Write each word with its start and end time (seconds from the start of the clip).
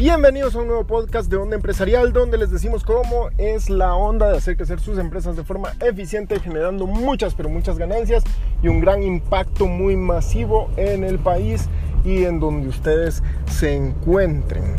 Bienvenidos 0.00 0.54
a 0.54 0.60
un 0.60 0.68
nuevo 0.68 0.86
podcast 0.86 1.30
de 1.30 1.36
Onda 1.36 1.56
Empresarial 1.56 2.14
donde 2.14 2.38
les 2.38 2.50
decimos 2.50 2.84
cómo 2.84 3.28
es 3.36 3.68
la 3.68 3.94
onda 3.94 4.30
de 4.30 4.38
hacer 4.38 4.56
crecer 4.56 4.80
sus 4.80 4.96
empresas 4.96 5.36
de 5.36 5.44
forma 5.44 5.74
eficiente 5.78 6.40
generando 6.40 6.86
muchas 6.86 7.34
pero 7.34 7.50
muchas 7.50 7.76
ganancias 7.76 8.24
y 8.62 8.68
un 8.68 8.80
gran 8.80 9.02
impacto 9.02 9.66
muy 9.66 9.96
masivo 9.96 10.70
en 10.78 11.04
el 11.04 11.18
país 11.18 11.68
y 12.02 12.24
en 12.24 12.40
donde 12.40 12.68
ustedes 12.68 13.22
se 13.44 13.76
encuentren. 13.76 14.74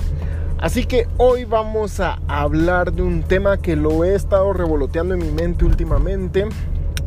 Así 0.57 0.86
que 0.86 1.07
hoy 1.18 1.45
vamos 1.45 1.99
a 1.99 2.17
hablar 2.27 2.91
de 2.91 3.03
un 3.03 3.22
tema 3.22 3.58
que 3.58 3.76
lo 3.76 4.03
he 4.03 4.16
estado 4.16 4.53
revoloteando 4.53 5.13
en 5.13 5.20
mi 5.20 5.30
mente 5.30 5.66
últimamente, 5.66 6.48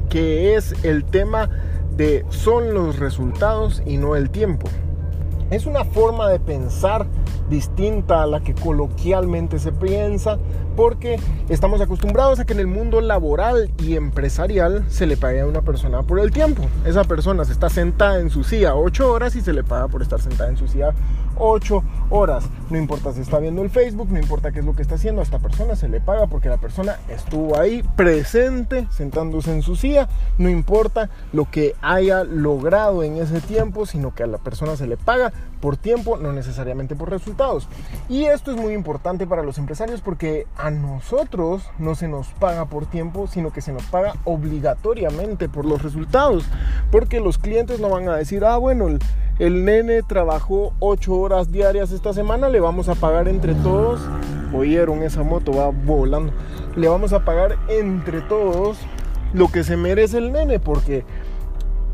que 0.09 0.55
es 0.55 0.73
el 0.85 1.05
tema 1.05 1.51
de 1.97 2.25
son 2.29 2.75
los 2.75 3.01
resultados 3.01 3.83
y 3.85 3.97
no 3.97 4.15
el 4.15 4.31
tiempo. 4.31 4.69
Es 5.51 5.67
una 5.67 5.85
forma 5.85 6.29
de 6.31 6.39
pensar 6.39 7.07
distinta 7.49 8.23
a 8.23 8.27
la 8.27 8.41
que 8.41 8.55
coloquialmente 8.55 9.59
se 9.59 9.73
piensa, 9.73 10.39
porque 10.77 11.21
estamos 11.49 11.81
acostumbrados 11.81 12.41
a 12.41 12.45
que 12.45 12.53
en 12.53 12.61
el 12.61 12.67
mundo 12.67 13.01
laboral 13.01 13.71
y 13.79 13.97
empresarial 13.97 14.85
se 14.89 15.07
le 15.07 15.17
pague 15.17 15.41
a 15.41 15.47
una 15.47 15.63
persona 15.63 16.03
por 16.03 16.19
el 16.19 16.31
tiempo. 16.31 16.63
Esa 16.85 17.05
persona 17.05 17.45
se 17.45 17.53
está 17.53 17.69
sentada 17.69 18.21
en 18.21 18.31
su 18.31 18.45
silla 18.45 18.75
8 18.75 19.13
horas 19.13 19.37
y 19.37 19.41
se 19.41 19.53
le 19.53 19.63
paga 19.63 19.89
por 19.89 20.03
estar 20.03 20.21
sentada 20.21 20.51
en 20.51 20.57
su 20.57 20.67
silla 20.67 20.93
8 21.37 21.83
horas. 22.11 22.45
No 22.71 22.79
importa 22.79 23.13
si 23.13 23.21
está 23.21 23.39
viendo 23.39 23.63
el 23.63 23.71
Facebook, 23.71 24.09
no 24.11 24.19
importa 24.19 24.53
qué 24.53 24.61
es 24.61 24.65
lo 24.65 24.75
que 24.75 24.83
está 24.83 24.97
haciendo, 24.97 25.21
a 25.21 25.25
esta 25.25 25.39
persona 25.39 25.77
se 25.77 25.89
le 25.89 26.01
paga 26.01 26.27
porque 26.27 26.49
la 26.49 26.57
persona 26.57 26.97
estuvo 27.09 27.59
ahí 27.59 27.83
presente, 27.97 28.87
sentándose 28.91 29.53
en 29.53 29.63
su 29.63 29.77
silla. 29.77 30.09
No 30.39 30.49
importa 30.49 31.11
lo 31.33 31.51
que 31.51 31.75
haya 31.83 32.25
logrado 32.25 33.03
en 33.03 33.17
ese 33.17 33.41
tiempo, 33.41 33.87
sino 33.87 34.15
que 34.15 34.23
a 34.23 34.27
la 34.27 34.39
persona 34.39 34.77
se 34.77 34.87
le 34.87 34.97
paga 34.97 35.33
por 35.61 35.77
tiempo, 35.77 36.17
no 36.17 36.33
necesariamente 36.33 36.95
por 36.95 37.11
resultados. 37.11 37.24
Y 38.09 38.25
esto 38.25 38.51
es 38.51 38.57
muy 38.57 38.75
importante 38.75 39.27
para 39.27 39.43
los 39.43 39.59
empresarios 39.59 40.01
porque 40.01 40.47
a 40.57 40.71
nosotros 40.71 41.63
no 41.79 41.95
se 41.95 42.09
nos 42.09 42.29
paga 42.29 42.67
por 42.67 42.87
tiempo, 42.87 43.27
sino 43.27 43.53
que 43.53 43.61
se 43.61 43.73
nos 43.73 43.85
paga 43.85 44.15
obligatoriamente 44.25 45.49
por 45.49 45.65
los 45.65 45.83
resultados. 45.83 46.45
Porque 46.91 47.21
los 47.21 47.39
clientes 47.39 47.81
no 47.81 47.89
van 47.89 48.09
a 48.09 48.17
decir, 48.17 48.45
ah, 48.45 48.57
bueno, 48.57 48.89
el, 49.39 49.65
nene 49.65 50.03
trabajó 50.03 50.73
8 50.81 51.15
horas 51.15 51.51
diarias 51.51 51.93
esta 51.93 52.13
semana, 52.13 52.49
le 52.49 52.61
vamos 52.61 52.89
a 52.89 52.95
pagar 52.95 53.29
entre 53.29 53.55
todos. 53.55 54.01
Oyeron, 54.53 55.03
esa 55.03 55.23
moto 55.23 55.53
va 55.53 55.71
volando. 55.71 56.33
Le 56.77 56.89
vamos 56.89 57.13
a 57.13 57.25
pagar 57.25 57.57
entre 57.69 58.21
todos 58.21 58.79
lo 59.33 59.49
que 59.49 59.65
se 59.65 59.77
merece 59.77 60.19
el 60.19 60.31
nene 60.31 60.61
porque 60.61 61.05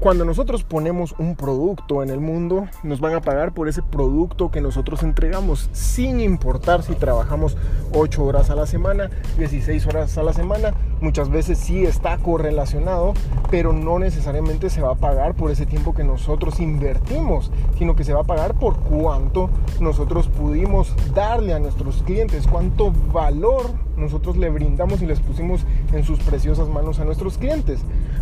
cuando 0.00 0.24
nosotros 0.24 0.64
ponemos 0.64 1.14
un 1.18 1.36
producto 1.36 2.02
en 2.02 2.08
el 2.08 2.20
mundo, 2.20 2.66
nos 2.82 3.00
van 3.00 3.14
a 3.14 3.20
pagar 3.20 3.52
por 3.52 3.68
ese 3.68 3.82
producto 3.82 4.50
que 4.50 4.62
nosotros 4.62 5.02
entregamos, 5.02 5.68
sin 5.72 6.20
importar 6.20 6.82
si 6.82 6.94
trabajamos 6.94 7.58
8 7.92 8.24
horas 8.24 8.48
a 8.48 8.54
la 8.54 8.64
semana, 8.64 9.10
16 9.36 9.86
horas 9.86 10.16
a 10.16 10.22
la 10.22 10.32
semana. 10.32 10.72
Muchas 11.02 11.28
veces 11.28 11.58
sí 11.58 11.84
está 11.84 12.16
correlacionado, 12.16 13.12
pero 13.50 13.74
no 13.74 13.98
necesariamente 13.98 14.70
se 14.70 14.80
va 14.80 14.92
a 14.92 14.94
pagar 14.94 15.34
por 15.34 15.50
ese 15.50 15.66
tiempo 15.66 15.94
que 15.94 16.02
nosotros 16.02 16.60
invertimos, 16.60 17.52
sino 17.76 17.94
que 17.94 18.04
se 18.04 18.14
va 18.14 18.20
a 18.20 18.24
pagar 18.24 18.54
por 18.54 18.78
cuánto 18.78 19.50
nosotros 19.80 20.28
pudimos 20.28 20.94
darle 21.14 21.52
a 21.52 21.58
nuestros 21.58 22.02
clientes, 22.04 22.46
cuánto 22.50 22.90
valor 23.12 23.70
nosotros 23.98 24.38
le 24.38 24.48
brindamos 24.48 25.02
y 25.02 25.06
les 25.06 25.20
pusimos 25.20 25.66
en 25.92 26.04
sus 26.04 26.18
preciosas 26.20 26.68
manos 26.68 27.00
a 27.00 27.04
nuestros 27.04 27.36
clientes. 27.36 27.80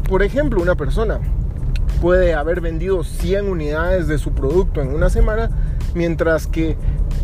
Por 0.08 0.24
ejemplo, 0.24 0.60
una 0.60 0.74
persona 0.74 1.20
puede 2.00 2.34
haber 2.34 2.60
vendido 2.60 3.04
100 3.04 3.48
unidades 3.48 4.08
de 4.08 4.18
su 4.18 4.32
producto 4.32 4.80
en 4.80 4.94
una 4.94 5.10
semana, 5.10 5.50
mientras 5.94 6.46
que 6.46 6.76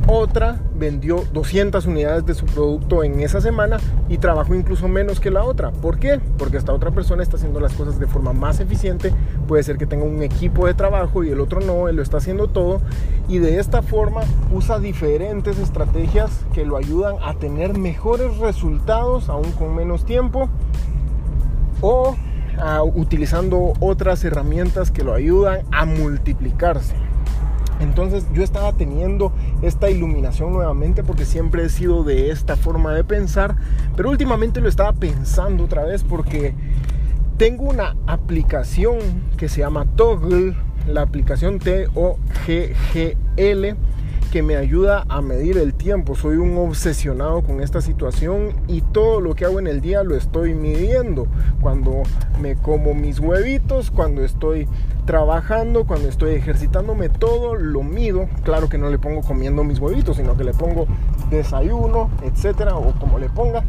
otra 0.07 0.61
vendió 0.75 1.25
200 1.33 1.87
unidades 1.87 2.27
de 2.27 2.35
su 2.35 2.45
producto 2.45 3.05
en 3.05 3.21
esa 3.21 3.41
semana 3.41 3.79
y 4.09 4.19
trabajó 4.19 4.55
incluso 4.55 4.87
menos 4.87 5.19
que 5.19 5.31
la 5.31 5.45
otra. 5.45 5.71
¿Por 5.71 5.99
qué? 5.99 6.21
Porque 6.37 6.59
esta 6.59 6.73
otra 6.73 6.91
persona 6.91 7.23
está 7.23 7.37
haciendo 7.37 7.59
las 7.61 7.73
cosas 7.73 7.99
de 7.99 8.07
forma 8.07 8.33
más 8.33 8.61
eficiente. 8.61 9.13
Puede 9.49 9.63
ser 9.63 9.79
que 9.79 9.87
tenga 9.87 10.05
un 10.05 10.23
equipo 10.23 10.67
de 10.67 10.75
trabajo 10.75 11.25
y 11.25 11.31
el 11.31 11.41
otro 11.41 11.61
no, 11.61 11.89
él 11.89 11.97
lo 11.97 12.03
está 12.03 12.19
haciendo 12.19 12.49
todo. 12.49 12.83
Y 13.29 13.39
de 13.39 13.59
esta 13.59 13.81
forma 13.81 14.23
usa 14.53 14.79
diferentes 14.79 15.59
estrategias 15.59 16.31
que 16.53 16.67
lo 16.67 16.77
ayudan 16.77 17.17
a 17.23 17.35
tener 17.35 17.79
mejores 17.79 18.37
resultados 18.39 19.31
aún 19.31 19.53
con 19.53 19.75
menos 19.75 20.05
tiempo. 20.05 20.51
O 21.81 22.15
utilizando 22.95 23.73
otras 23.81 24.25
herramientas 24.25 24.91
que 24.91 25.05
lo 25.05 25.15
ayudan 25.15 25.61
a 25.73 25.85
multiplicarse. 25.85 26.95
Entonces 27.81 28.27
yo 28.33 28.43
estaba 28.43 28.73
teniendo 28.73 29.33
esta 29.63 29.91
iluminación 29.91 30.53
nuevamente 30.53 31.03
porque 31.03 31.25
siempre 31.25 31.65
he 31.65 31.69
sido 31.69 32.05
de 32.05 32.31
esta 32.31 32.57
forma 32.57 32.95
de 32.95 33.03
pensar, 33.05 33.57
pero 33.97 34.11
últimamente 34.11 34.61
lo 34.61 34.69
estaba 34.69 34.93
pensando 34.93 35.65
otra 35.65 35.85
vez 35.85 36.05
porque 36.05 36.55
tengo 37.37 37.65
una 37.65 37.97
aplicación 38.07 38.99
que 39.37 39.49
se 39.49 39.61
llama 39.61 39.87
Toggle, 39.97 40.55
la 40.87 41.03
aplicación 41.03 41.59
T-O-G-G-L 41.59 42.17
que 44.35 44.43
me 44.43 44.57
ayuda 44.57 45.05
a 45.09 45.21
medir 45.21 45.59
el 45.59 45.75
tiempo. 45.75 46.17
Soy 46.17 46.39
un 46.39 46.59
obsesionado 46.59 47.43
con 47.43 47.61
esta 47.61 47.81
situación 47.81 48.49
y 48.67 48.81
todo 48.81 49.21
lo 49.21 49.37
que 49.37 49.45
hago 49.45 49.61
en 49.61 49.69
el 49.69 49.81
día 49.81 50.03
lo 50.03 50.17
estoy 50.17 50.55
midiendo. 50.55 51.29
Cuando 51.61 52.03
me 52.43 52.57
como 52.57 52.95
mis 52.95 53.21
huevitos, 53.21 53.93
cuando 53.93 54.25
estoy 54.25 54.67
trabajando, 55.07 55.87
cuando 55.87 56.09
estoy 56.09 56.35
ejercitándome, 56.35 57.11
todo 57.11 57.55
lo 57.55 57.85
mido. 57.85 58.29
Claro 58.43 58.69
que 58.69 58.77
no 58.77 58.91
le 58.91 58.99
pongo 58.99 59.21
comiendo 59.21 59.63
mis 59.63 59.79
huevitos, 59.79 60.17
sino 60.17 60.37
que 60.37 60.43
le 60.43 60.53
pongo 60.53 60.89
desayuno, 61.31 62.11
etcétera, 62.25 62.75
o 62.77 62.93
como 62.99 63.21
le 63.21 63.29
ponga 63.29 63.63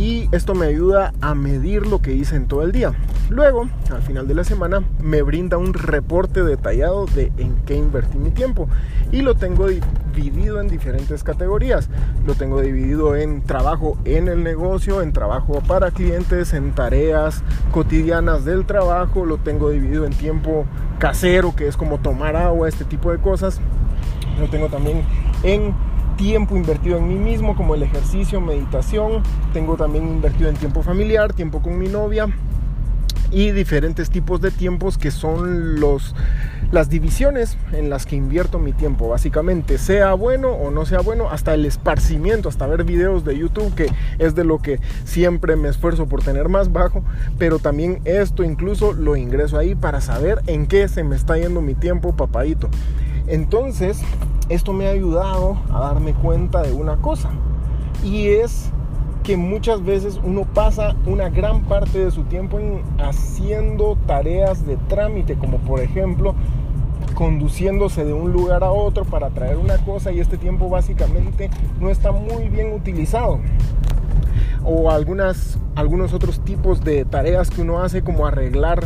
y 0.00 0.30
esto 0.32 0.54
me 0.54 0.64
ayuda 0.64 1.12
a 1.20 1.34
medir 1.34 1.86
lo 1.86 2.00
que 2.00 2.14
hice 2.14 2.34
en 2.34 2.46
todo 2.46 2.62
el 2.62 2.72
día. 2.72 2.94
Luego, 3.28 3.68
al 3.92 4.00
final 4.00 4.26
de 4.26 4.34
la 4.34 4.44
semana, 4.44 4.82
me 4.98 5.20
brinda 5.20 5.58
un 5.58 5.74
reporte 5.74 6.42
detallado 6.42 7.04
de 7.04 7.30
en 7.36 7.54
qué 7.66 7.74
invertí 7.76 8.16
mi 8.16 8.30
tiempo 8.30 8.66
y 9.12 9.20
lo 9.20 9.34
tengo 9.34 9.68
dividido 9.68 10.58
en 10.58 10.68
diferentes 10.68 11.22
categorías. 11.22 11.90
Lo 12.26 12.34
tengo 12.34 12.62
dividido 12.62 13.14
en 13.14 13.42
trabajo 13.42 13.98
en 14.06 14.28
el 14.28 14.42
negocio, 14.42 15.02
en 15.02 15.12
trabajo 15.12 15.60
para 15.68 15.90
clientes, 15.90 16.54
en 16.54 16.74
tareas 16.74 17.42
cotidianas 17.70 18.46
del 18.46 18.64
trabajo, 18.64 19.26
lo 19.26 19.36
tengo 19.36 19.68
dividido 19.68 20.06
en 20.06 20.14
tiempo 20.14 20.64
casero, 20.98 21.54
que 21.54 21.68
es 21.68 21.76
como 21.76 21.98
tomar 21.98 22.36
agua, 22.36 22.70
este 22.70 22.86
tipo 22.86 23.12
de 23.12 23.18
cosas. 23.18 23.60
Lo 24.40 24.48
tengo 24.48 24.68
también 24.68 25.02
en 25.42 25.74
tiempo 26.20 26.54
invertido 26.54 26.98
en 26.98 27.08
mí 27.08 27.14
mismo, 27.14 27.56
como 27.56 27.74
el 27.74 27.82
ejercicio, 27.82 28.42
meditación. 28.42 29.22
Tengo 29.54 29.76
también 29.76 30.06
invertido 30.06 30.50
en 30.50 30.56
tiempo 30.56 30.82
familiar, 30.82 31.32
tiempo 31.32 31.62
con 31.62 31.78
mi 31.78 31.88
novia 31.88 32.28
y 33.30 33.52
diferentes 33.52 34.10
tipos 34.10 34.42
de 34.42 34.50
tiempos 34.50 34.98
que 34.98 35.12
son 35.12 35.80
los 35.80 36.14
las 36.72 36.90
divisiones 36.90 37.56
en 37.72 37.88
las 37.88 38.04
que 38.04 38.16
invierto 38.16 38.58
mi 38.58 38.72
tiempo, 38.74 39.08
básicamente, 39.08 39.78
sea 39.78 40.12
bueno 40.12 40.50
o 40.50 40.70
no 40.70 40.84
sea 40.84 41.00
bueno, 41.00 41.30
hasta 41.30 41.54
el 41.54 41.64
esparcimiento, 41.64 42.50
hasta 42.50 42.66
ver 42.66 42.84
videos 42.84 43.24
de 43.24 43.38
YouTube, 43.38 43.74
que 43.74 43.86
es 44.18 44.34
de 44.34 44.44
lo 44.44 44.58
que 44.58 44.78
siempre 45.04 45.56
me 45.56 45.70
esfuerzo 45.70 46.06
por 46.06 46.22
tener 46.22 46.50
más 46.50 46.70
bajo, 46.70 47.02
pero 47.38 47.60
también 47.60 48.00
esto 48.04 48.44
incluso 48.44 48.92
lo 48.92 49.16
ingreso 49.16 49.56
ahí 49.56 49.74
para 49.74 50.02
saber 50.02 50.42
en 50.46 50.66
qué 50.66 50.86
se 50.86 51.02
me 51.02 51.16
está 51.16 51.38
yendo 51.38 51.62
mi 51.62 51.74
tiempo, 51.74 52.14
papadito. 52.14 52.68
Entonces, 53.26 54.02
esto 54.50 54.72
me 54.72 54.88
ha 54.88 54.90
ayudado 54.90 55.56
a 55.72 55.80
darme 55.80 56.12
cuenta 56.12 56.60
de 56.60 56.72
una 56.72 56.96
cosa 56.96 57.30
y 58.04 58.26
es 58.26 58.70
que 59.22 59.36
muchas 59.36 59.84
veces 59.84 60.20
uno 60.24 60.42
pasa 60.42 60.96
una 61.06 61.28
gran 61.28 61.62
parte 61.62 62.04
de 62.04 62.10
su 62.10 62.24
tiempo 62.24 62.58
en 62.58 62.82
haciendo 62.98 63.96
tareas 64.06 64.66
de 64.66 64.76
trámite, 64.76 65.36
como 65.36 65.58
por 65.58 65.80
ejemplo 65.80 66.34
conduciéndose 67.14 68.04
de 68.04 68.12
un 68.12 68.32
lugar 68.32 68.64
a 68.64 68.72
otro 68.72 69.04
para 69.04 69.30
traer 69.30 69.56
una 69.56 69.78
cosa 69.78 70.10
y 70.10 70.18
este 70.18 70.36
tiempo 70.36 70.68
básicamente 70.68 71.48
no 71.80 71.90
está 71.90 72.12
muy 72.12 72.48
bien 72.48 72.72
utilizado. 72.72 73.38
O 74.64 74.90
algunas, 74.90 75.58
algunos 75.76 76.12
otros 76.12 76.40
tipos 76.40 76.82
de 76.82 77.04
tareas 77.04 77.50
que 77.50 77.62
uno 77.62 77.82
hace 77.82 78.02
como 78.02 78.26
arreglar 78.26 78.84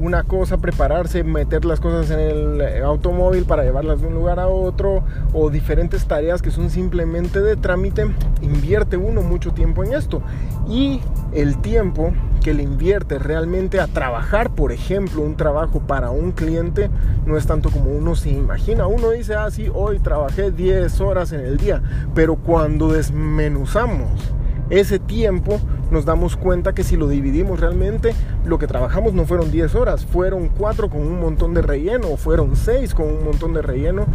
una 0.00 0.22
cosa, 0.22 0.56
prepararse, 0.56 1.22
meter 1.24 1.66
las 1.66 1.78
cosas 1.78 2.10
en 2.10 2.18
el 2.18 2.60
eh, 2.62 2.82
automóvil 2.82 3.44
para 3.44 3.64
llevarlas 3.64 4.00
de 4.00 4.06
un 4.06 4.14
lugar 4.14 4.40
a 4.40 4.48
otro 4.48 5.04
o 5.34 5.50
diferentes 5.50 6.06
tareas 6.06 6.40
que 6.40 6.50
son 6.50 6.70
simplemente 6.70 7.40
de 7.42 7.56
trámite, 7.56 8.06
invierte 8.40 8.96
uno 8.96 9.20
mucho 9.20 9.52
tiempo 9.52 9.84
en 9.84 9.92
esto. 9.92 10.22
Y 10.66 11.00
el 11.34 11.60
tiempo 11.60 12.14
que 12.42 12.54
le 12.54 12.62
invierte 12.62 13.18
realmente 13.18 13.78
a 13.78 13.88
trabajar, 13.88 14.50
por 14.54 14.72
ejemplo, 14.72 15.20
un 15.20 15.36
trabajo 15.36 15.80
para 15.80 16.10
un 16.10 16.32
cliente, 16.32 16.88
no 17.26 17.36
es 17.36 17.46
tanto 17.46 17.68
como 17.70 17.90
uno 17.90 18.16
se 18.16 18.30
imagina. 18.30 18.86
Uno 18.86 19.10
dice, 19.10 19.34
ah, 19.34 19.48
hoy 19.74 19.98
trabajé 19.98 20.50
10 20.50 20.98
horas 21.02 21.32
en 21.32 21.40
el 21.40 21.58
día, 21.58 21.82
pero 22.14 22.36
cuando 22.36 22.90
desmenuzamos 22.90 24.32
ese 24.70 24.98
tiempo 24.98 25.60
nos 25.90 26.04
damos 26.04 26.36
cuenta 26.36 26.72
que 26.72 26.84
si 26.84 26.96
lo 26.96 27.08
dividimos 27.08 27.58
realmente, 27.60 28.14
lo 28.44 28.58
que 28.58 28.68
trabajamos 28.68 29.12
no 29.12 29.26
fueron 29.26 29.50
10 29.50 29.74
horas, 29.74 30.06
fueron 30.06 30.48
4 30.48 30.88
con 30.88 31.00
un 31.00 31.20
montón 31.20 31.54
de 31.54 31.62
relleno, 31.62 32.16
fueron 32.16 32.54
6 32.54 32.94
con 32.94 33.08
un 33.08 33.24
montón 33.24 33.52
de 33.52 33.62
relleno. 33.62 34.06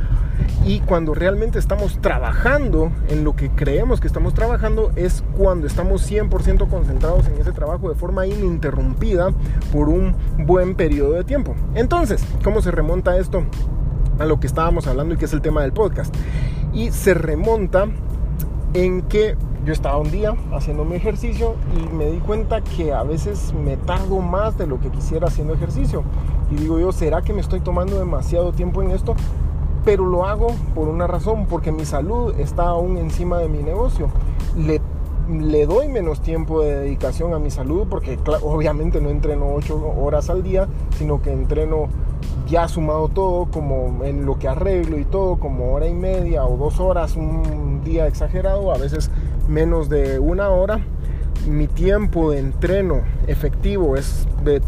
Y 0.66 0.80
cuando 0.80 1.14
realmente 1.14 1.60
estamos 1.60 2.00
trabajando 2.02 2.92
en 3.10 3.24
lo 3.24 3.36
que 3.36 3.50
creemos 3.50 4.00
que 4.00 4.08
estamos 4.08 4.34
trabajando 4.34 4.92
es 4.96 5.24
cuando 5.38 5.68
estamos 5.68 6.10
100% 6.10 6.70
concentrados 6.70 7.28
en 7.28 7.40
ese 7.40 7.52
trabajo 7.52 7.90
de 7.90 7.96
forma 7.96 8.26
ininterrumpida 8.26 9.32
por 9.72 9.90
un 9.90 10.16
buen 10.40 10.76
periodo 10.76 11.14
de 11.14 11.24
tiempo. 11.24 11.56
Entonces, 11.76 12.24
¿cómo 12.44 12.62
se 12.62 12.72
remonta 12.72 13.18
esto 13.18 13.44
a 14.18 14.26
lo 14.26 14.40
que 14.40 14.48
estábamos 14.48 14.88
hablando 14.88 15.14
y 15.14 15.18
que 15.18 15.26
es 15.26 15.34
el 15.34 15.42
tema 15.42 15.62
del 15.62 15.74
podcast? 15.74 16.16
Y 16.74 16.92
se 16.92 17.14
remonta 17.14 17.88
en 18.76 19.04
que 19.04 19.38
yo 19.66 19.72
estaba 19.72 19.98
un 19.98 20.12
día 20.12 20.36
haciendo 20.52 20.84
mi 20.84 20.96
ejercicio 20.96 21.56
y 21.76 21.96
me 21.96 22.12
di 22.12 22.18
cuenta 22.18 22.62
que 22.62 22.94
a 22.94 23.04
veces 23.04 23.54
me 23.54 23.78
tardo 23.78 24.20
más 24.20 24.58
de 24.58 24.68
lo 24.68 24.82
que 24.82 24.90
quisiera 24.90 25.28
haciendo 25.28 25.54
ejercicio. 25.54 26.04
Y 26.52 26.56
digo 26.56 26.78
yo, 26.78 26.92
¿será 26.92 27.22
que 27.22 27.34
me 27.34 27.40
estoy 27.40 27.62
tomando 27.62 27.98
demasiado 27.98 28.52
tiempo 28.52 28.84
en 28.84 28.92
esto? 28.92 29.16
Pero 29.86 30.06
lo 30.06 30.26
hago 30.26 30.48
por 30.76 30.90
una 30.90 31.08
razón, 31.08 31.48
porque 31.48 31.72
mi 31.72 31.86
salud 31.86 32.38
está 32.38 32.64
aún 32.64 32.98
encima 32.98 33.40
de 33.40 33.48
mi 33.48 33.64
negocio. 33.64 34.10
Le, 34.58 34.82
le 35.30 35.66
doy 35.66 35.88
menos 35.88 36.20
tiempo 36.20 36.62
de 36.62 36.76
dedicación 36.76 37.34
a 37.34 37.40
mi 37.40 37.52
salud, 37.52 37.88
porque 37.90 38.20
obviamente 38.42 39.00
no 39.00 39.10
entreno 39.10 39.54
8 39.56 39.94
horas 39.98 40.30
al 40.30 40.44
día, 40.44 40.68
sino 40.98 41.22
que 41.22 41.32
entreno 41.32 41.88
ya 42.48 42.68
sumado 42.68 43.10
todo, 43.10 43.46
como 43.46 44.04
en 44.04 44.26
lo 44.26 44.38
que 44.38 44.48
arreglo 44.48 44.98
y 45.00 45.06
todo, 45.06 45.38
como 45.38 45.74
hora 45.74 45.88
y 45.88 45.94
media 45.94 46.46
o 46.46 46.58
dos 46.58 46.80
horas, 46.80 47.16
un 47.16 47.82
día 47.84 48.08
exagerado, 48.08 48.72
a 48.72 48.78
veces 48.78 49.10
menos 49.48 49.90
de 49.90 50.20
una 50.20 50.50
hora. 50.50 50.80
Mi 51.48 51.68
tiempo 51.68 52.32
de 52.32 52.40
entreno 52.40 53.02
efectivo 53.28 53.96
es 53.96 54.28
de 54.44 54.62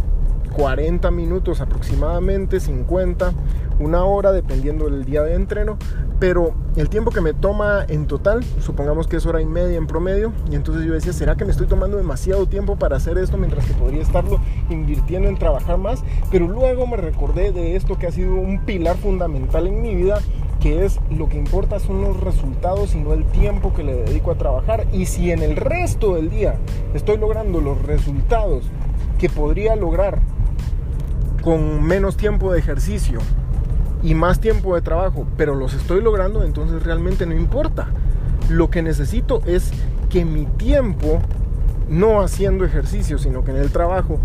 40 0.55 1.11
minutos 1.11 1.61
aproximadamente, 1.61 2.59
50, 2.59 3.33
una 3.79 4.03
hora 4.05 4.31
dependiendo 4.31 4.85
del 4.85 5.05
día 5.05 5.23
de 5.23 5.35
entreno, 5.35 5.77
pero 6.19 6.53
el 6.75 6.89
tiempo 6.89 7.11
que 7.11 7.21
me 7.21 7.33
toma 7.33 7.85
en 7.87 8.07
total, 8.07 8.43
supongamos 8.59 9.07
que 9.07 9.17
es 9.17 9.25
hora 9.25 9.41
y 9.41 9.45
media 9.45 9.77
en 9.77 9.87
promedio, 9.87 10.33
y 10.51 10.55
entonces 10.55 10.85
yo 10.85 10.93
decía, 10.93 11.13
¿será 11.13 11.35
que 11.35 11.45
me 11.45 11.51
estoy 11.51 11.67
tomando 11.67 11.97
demasiado 11.97 12.47
tiempo 12.47 12.75
para 12.75 12.97
hacer 12.97 13.17
esto 13.17 13.37
mientras 13.37 13.65
que 13.65 13.73
podría 13.73 14.01
estarlo 14.01 14.39
invirtiendo 14.69 15.27
en 15.27 15.37
trabajar 15.37 15.77
más? 15.77 16.03
Pero 16.31 16.47
luego 16.47 16.87
me 16.87 16.97
recordé 16.97 17.51
de 17.51 17.75
esto 17.75 17.97
que 17.97 18.07
ha 18.07 18.11
sido 18.11 18.33
un 18.33 18.61
pilar 18.65 18.97
fundamental 18.97 19.67
en 19.67 19.81
mi 19.81 19.95
vida, 19.95 20.19
que 20.59 20.85
es 20.85 20.99
lo 21.11 21.29
que 21.29 21.37
importa 21.37 21.79
son 21.79 22.01
los 22.01 22.19
resultados 22.19 22.95
y 22.95 22.99
no 22.99 23.13
el 23.13 23.25
tiempo 23.25 23.73
que 23.73 23.83
le 23.83 23.93
dedico 23.93 24.31
a 24.31 24.35
trabajar. 24.35 24.87
Y 24.91 25.05
si 25.05 25.31
en 25.31 25.43
el 25.43 25.55
resto 25.55 26.15
del 26.15 26.31
día 26.31 26.55
estoy 26.95 27.17
logrando 27.17 27.61
los 27.61 27.79
resultados 27.83 28.63
que 29.19 29.29
podría 29.29 29.75
lograr 29.75 30.19
con 31.43 31.83
menos 31.83 32.17
tiempo 32.17 32.51
de 32.51 32.59
ejercicio 32.59 33.19
y 34.03 34.13
más 34.13 34.39
tiempo 34.39 34.75
de 34.75 34.81
trabajo, 34.81 35.25
pero 35.37 35.55
los 35.55 35.73
estoy 35.73 36.01
logrando, 36.01 36.43
entonces 36.43 36.83
realmente 36.83 37.25
no 37.25 37.33
importa. 37.33 37.87
Lo 38.49 38.69
que 38.69 38.81
necesito 38.81 39.41
es 39.45 39.71
que 40.09 40.23
mi 40.25 40.45
tiempo, 40.45 41.19
no 41.89 42.21
haciendo 42.21 42.65
ejercicio, 42.65 43.17
sino 43.17 43.43
que 43.43 43.51
en 43.51 43.57
el 43.57 43.71
trabajo, 43.71 44.19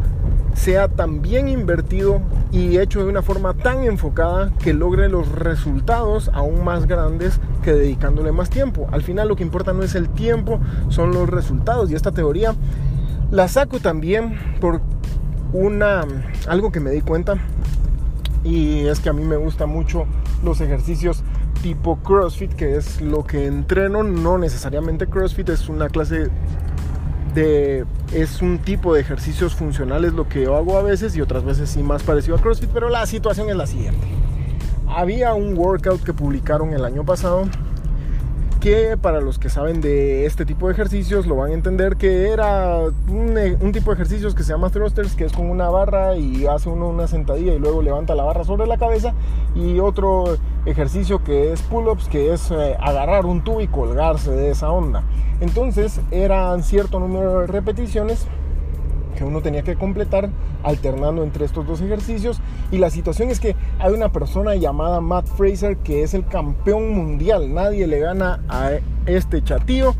sea 0.54 0.88
tan 0.88 1.22
bien 1.22 1.48
invertido 1.48 2.20
y 2.50 2.78
hecho 2.78 3.02
de 3.02 3.08
una 3.08 3.22
forma 3.22 3.54
tan 3.54 3.84
enfocada 3.84 4.52
que 4.62 4.74
logre 4.74 5.08
los 5.08 5.28
resultados 5.32 6.30
aún 6.34 6.62
más 6.62 6.86
grandes 6.86 7.40
que 7.62 7.72
dedicándole 7.72 8.32
más 8.32 8.50
tiempo. 8.50 8.86
Al 8.92 9.02
final 9.02 9.28
lo 9.28 9.36
que 9.36 9.42
importa 9.42 9.72
no 9.72 9.82
es 9.82 9.94
el 9.94 10.08
tiempo, 10.10 10.60
son 10.88 11.12
los 11.12 11.28
resultados. 11.28 11.90
Y 11.90 11.94
esta 11.94 12.12
teoría 12.12 12.54
la 13.30 13.48
saco 13.48 13.80
también 13.80 14.38
por 14.60 14.82
una 15.52 16.04
algo 16.48 16.70
que 16.70 16.80
me 16.80 16.90
di 16.90 17.00
cuenta 17.00 17.36
y 18.44 18.86
es 18.86 19.00
que 19.00 19.08
a 19.08 19.12
mí 19.12 19.24
me 19.24 19.36
gusta 19.36 19.66
mucho 19.66 20.06
los 20.44 20.60
ejercicios 20.60 21.22
tipo 21.62 21.96
CrossFit, 21.96 22.52
que 22.54 22.76
es 22.76 23.00
lo 23.00 23.24
que 23.24 23.46
entreno, 23.46 24.02
no 24.02 24.38
necesariamente 24.38 25.06
CrossFit, 25.06 25.48
es 25.50 25.68
una 25.68 25.88
clase 25.88 26.28
de 27.34 27.86
es 28.12 28.42
un 28.42 28.58
tipo 28.58 28.94
de 28.94 29.00
ejercicios 29.00 29.54
funcionales 29.54 30.12
lo 30.12 30.28
que 30.28 30.42
yo 30.42 30.56
hago 30.56 30.76
a 30.76 30.82
veces 30.82 31.16
y 31.16 31.22
otras 31.22 31.44
veces 31.44 31.70
sí 31.70 31.82
más 31.82 32.02
parecido 32.02 32.36
a 32.36 32.40
CrossFit, 32.40 32.70
pero 32.70 32.90
la 32.90 33.06
situación 33.06 33.48
es 33.48 33.56
la 33.56 33.66
siguiente. 33.66 34.06
Había 34.88 35.32
un 35.32 35.56
workout 35.56 36.02
que 36.02 36.12
publicaron 36.12 36.74
el 36.74 36.84
año 36.84 37.04
pasado 37.04 37.48
que 38.62 38.96
para 38.96 39.20
los 39.20 39.40
que 39.40 39.48
saben 39.48 39.80
de 39.80 40.24
este 40.24 40.46
tipo 40.46 40.68
de 40.68 40.74
ejercicios 40.74 41.26
lo 41.26 41.34
van 41.34 41.50
a 41.50 41.54
entender 41.54 41.96
que 41.96 42.30
era 42.30 42.78
un, 43.08 43.72
tipo 43.72 43.90
de 43.90 43.94
ejercicios 43.94 44.36
que 44.36 44.44
se 44.44 44.52
llama 44.52 44.70
thrusters, 44.70 45.16
que 45.16 45.24
es 45.24 45.32
con 45.32 45.50
una 45.50 45.68
barra 45.68 46.14
y 46.14 46.46
hace 46.46 46.68
uno 46.68 46.88
una 46.88 47.08
sentadilla 47.08 47.54
y 47.54 47.58
luego 47.58 47.82
levanta 47.82 48.14
la 48.14 48.22
barra 48.22 48.44
sobre 48.44 48.68
la 48.68 48.78
cabeza 48.78 49.14
y 49.56 49.80
otro 49.80 50.36
ejercicio 50.64 51.24
que 51.24 51.52
es 51.52 51.60
pull-ups, 51.62 52.08
que 52.08 52.32
es 52.32 52.52
eh, 52.52 52.76
agarrar 52.78 53.26
un 53.26 53.42
tubo 53.42 53.60
y 53.60 53.66
colgarse 53.66 54.30
de 54.30 54.52
esa 54.52 54.70
onda. 54.70 55.02
Entonces 55.40 56.00
eran 56.12 56.62
cierto 56.62 57.00
número 57.00 57.40
de 57.40 57.46
repeticiones 57.48 58.28
uno 59.24 59.40
tenía 59.40 59.62
que 59.62 59.76
completar 59.76 60.30
alternando 60.62 61.22
entre 61.22 61.44
estos 61.44 61.66
dos 61.66 61.80
ejercicios. 61.80 62.40
Y 62.70 62.78
la 62.78 62.90
situación 62.90 63.30
es 63.30 63.40
que 63.40 63.56
hay 63.78 63.92
una 63.92 64.10
persona 64.10 64.54
llamada 64.54 65.00
Matt 65.00 65.26
Fraser 65.26 65.76
que 65.78 66.02
es 66.02 66.14
el 66.14 66.26
campeón 66.26 66.90
mundial. 66.90 67.52
Nadie 67.52 67.86
le 67.86 67.98
gana 68.00 68.40
a 68.48 68.72
este 69.06 69.42
chatío. 69.42 69.94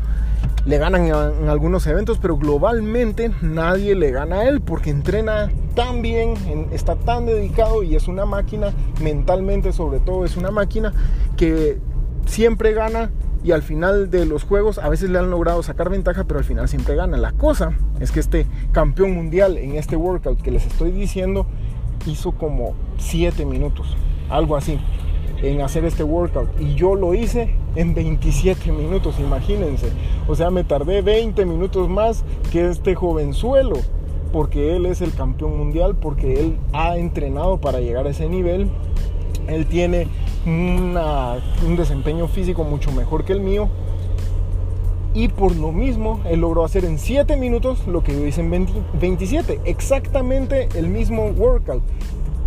Le 0.65 0.77
ganan 0.77 1.07
en 1.07 1.49
algunos 1.49 1.85
eventos, 1.87 2.19
pero 2.19 2.37
globalmente 2.37 3.31
nadie 3.41 3.95
le 3.95 4.11
gana 4.11 4.39
a 4.39 4.47
él 4.47 4.61
porque 4.61 4.91
entrena 4.91 5.51
tan 5.75 6.01
bien, 6.01 6.35
está 6.71 6.95
tan 6.95 7.25
dedicado 7.25 7.83
y 7.83 7.95
es 7.95 8.07
una 8.07 8.25
máquina, 8.25 8.71
mentalmente 9.01 9.73
sobre 9.73 9.99
todo 9.99 10.23
es 10.23 10.37
una 10.37 10.51
máquina 10.51 10.93
que 11.35 11.79
siempre 12.25 12.73
gana 12.73 13.11
y 13.43 13.51
al 13.51 13.61
final 13.61 14.09
de 14.09 14.25
los 14.25 14.43
juegos 14.43 14.77
a 14.77 14.89
veces 14.89 15.09
le 15.09 15.19
han 15.19 15.29
logrado 15.29 15.61
sacar 15.63 15.89
ventaja, 15.89 16.23
pero 16.23 16.39
al 16.39 16.45
final 16.45 16.67
siempre 16.69 16.95
gana. 16.95 17.17
La 17.17 17.33
cosa 17.33 17.73
es 17.99 18.11
que 18.11 18.19
este 18.19 18.47
campeón 18.71 19.11
mundial 19.11 19.57
en 19.57 19.75
este 19.75 19.95
workout 19.95 20.41
que 20.41 20.51
les 20.51 20.65
estoy 20.65 20.91
diciendo 20.91 21.45
hizo 22.05 22.31
como 22.31 22.73
7 22.97 23.45
minutos, 23.45 23.95
algo 24.29 24.55
así, 24.55 24.79
en 25.41 25.61
hacer 25.61 25.85
este 25.85 26.03
workout. 26.03 26.49
Y 26.59 26.75
yo 26.75 26.95
lo 26.95 27.13
hice 27.13 27.53
en 27.75 27.93
27 27.93 28.71
minutos, 28.71 29.19
imagínense. 29.19 29.89
O 30.27 30.35
sea, 30.35 30.49
me 30.49 30.63
tardé 30.63 31.01
20 31.01 31.45
minutos 31.45 31.89
más 31.89 32.23
que 32.51 32.69
este 32.69 32.95
jovenzuelo, 32.95 33.75
porque 34.31 34.75
él 34.75 34.85
es 34.85 35.01
el 35.01 35.13
campeón 35.13 35.57
mundial, 35.57 35.95
porque 35.95 36.39
él 36.39 36.57
ha 36.71 36.97
entrenado 36.97 37.59
para 37.59 37.79
llegar 37.79 38.07
a 38.07 38.11
ese 38.11 38.29
nivel. 38.29 38.69
Él 39.47 39.65
tiene 39.65 40.07
un 40.45 41.75
desempeño 41.77 42.27
físico 42.27 42.63
mucho 42.63 42.91
mejor 42.91 43.23
que 43.23 43.33
el 43.33 43.41
mío. 43.41 43.69
Y 45.15 45.27
por 45.27 45.55
lo 45.55 45.71
mismo, 45.71 46.21
él 46.25 46.41
logró 46.41 46.63
hacer 46.63 46.85
en 46.85 46.97
7 46.97 47.37
minutos 47.37 47.85
lo 47.87 48.03
que 48.03 48.13
yo 48.13 48.25
hice 48.25 48.41
en 48.41 48.67
27. 48.99 49.61
Exactamente 49.65 50.69
el 50.75 50.87
mismo 50.87 51.27
workout. 51.27 51.83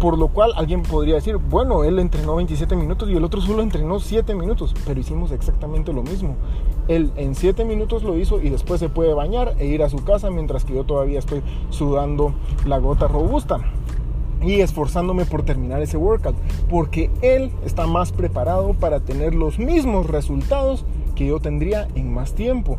Por 0.01 0.19
lo 0.19 0.29
cual 0.29 0.53
alguien 0.57 0.83
podría 0.83 1.15
decir, 1.15 1.37
bueno, 1.37 1.85
él 1.85 1.99
entrenó 1.99 2.37
27 2.37 2.77
minutos 2.77 3.09
y 3.09 3.17
el 3.17 3.25
otro 3.25 3.41
solo 3.41 3.63
entrenó 3.63 4.01
7 4.01 4.35
minutos. 4.35 4.75
Pero 4.85 4.99
hicimos 4.99 5.31
exactamente 5.31 5.93
lo 5.93 6.03
mismo. 6.03 6.35
Él 6.89 7.13
en 7.17 7.37
7 7.37 7.65
minutos 7.65 8.03
lo 8.03 8.19
hizo 8.19 8.41
y 8.41 8.51
después 8.51 8.81
se 8.81 8.89
puede 8.89 9.15
bañar 9.15 9.55
e 9.59 9.67
ir 9.67 9.83
a 9.83 9.89
su 9.89 10.05
casa 10.05 10.31
mientras 10.31 10.65
que 10.65 10.75
yo 10.75 10.85
todavía 10.85 11.21
estoy 11.21 11.43
sudando 11.71 12.35
la 12.67 12.79
gota 12.79 13.07
robusta 13.07 13.61
y 14.43 14.61
esforzándome 14.61 15.25
por 15.25 15.43
terminar 15.43 15.83
ese 15.83 15.97
workout, 15.97 16.37
porque 16.69 17.11
él 17.23 17.51
está 17.65 17.87
más 17.87 18.13
preparado 18.13 18.75
para 18.75 19.01
tener 19.01 19.35
los 19.35 19.59
mismos 19.59 20.07
resultados 20.07 20.85
que 21.15 21.27
yo 21.27 21.41
tendría 21.41 21.89
en 21.95 22.13
más 22.13 22.35
tiempo. 22.35 22.79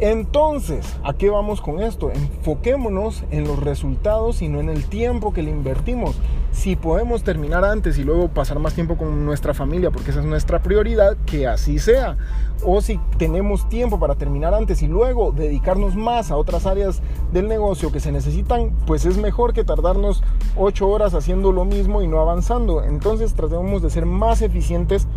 Entonces, 0.00 0.96
¿a 1.02 1.12
qué 1.12 1.28
vamos 1.28 1.60
con 1.60 1.80
esto? 1.80 2.12
Enfoquémonos 2.12 3.24
en 3.32 3.42
los 3.42 3.58
resultados 3.58 4.42
y 4.42 4.48
no 4.48 4.60
en 4.60 4.68
el 4.68 4.84
tiempo 4.84 5.32
que 5.32 5.42
le 5.42 5.50
invertimos. 5.50 6.14
Si 6.52 6.76
podemos 6.76 7.24
terminar 7.24 7.64
antes 7.64 7.98
y 7.98 8.04
luego 8.04 8.28
pasar 8.28 8.60
más 8.60 8.74
tiempo 8.74 8.96
con 8.96 9.26
nuestra 9.26 9.54
familia, 9.54 9.90
porque 9.90 10.12
esa 10.12 10.20
es 10.20 10.26
nuestra 10.26 10.62
prioridad, 10.62 11.16
que 11.26 11.48
así 11.48 11.80
sea. 11.80 12.16
O 12.64 12.80
si 12.80 13.00
tenemos 13.16 13.68
tiempo 13.68 13.98
para 13.98 14.14
terminar 14.14 14.54
antes 14.54 14.82
y 14.82 14.86
luego 14.86 15.32
dedicarnos 15.32 15.96
más 15.96 16.30
a 16.30 16.36
otras 16.36 16.66
áreas 16.66 17.02
del 17.32 17.48
negocio 17.48 17.90
que 17.90 17.98
se 17.98 18.12
necesitan, 18.12 18.72
pues 18.86 19.04
es 19.04 19.16
mejor 19.18 19.52
que 19.52 19.64
tardarnos 19.64 20.22
8 20.56 20.88
horas 20.88 21.14
haciendo 21.14 21.50
lo 21.50 21.64
mismo 21.64 22.02
y 22.02 22.06
no 22.06 22.20
avanzando. 22.20 22.84
Entonces 22.84 23.34
tratemos 23.34 23.82
de 23.82 23.90
ser 23.90 24.06
más 24.06 24.42
eficientes 24.42 25.08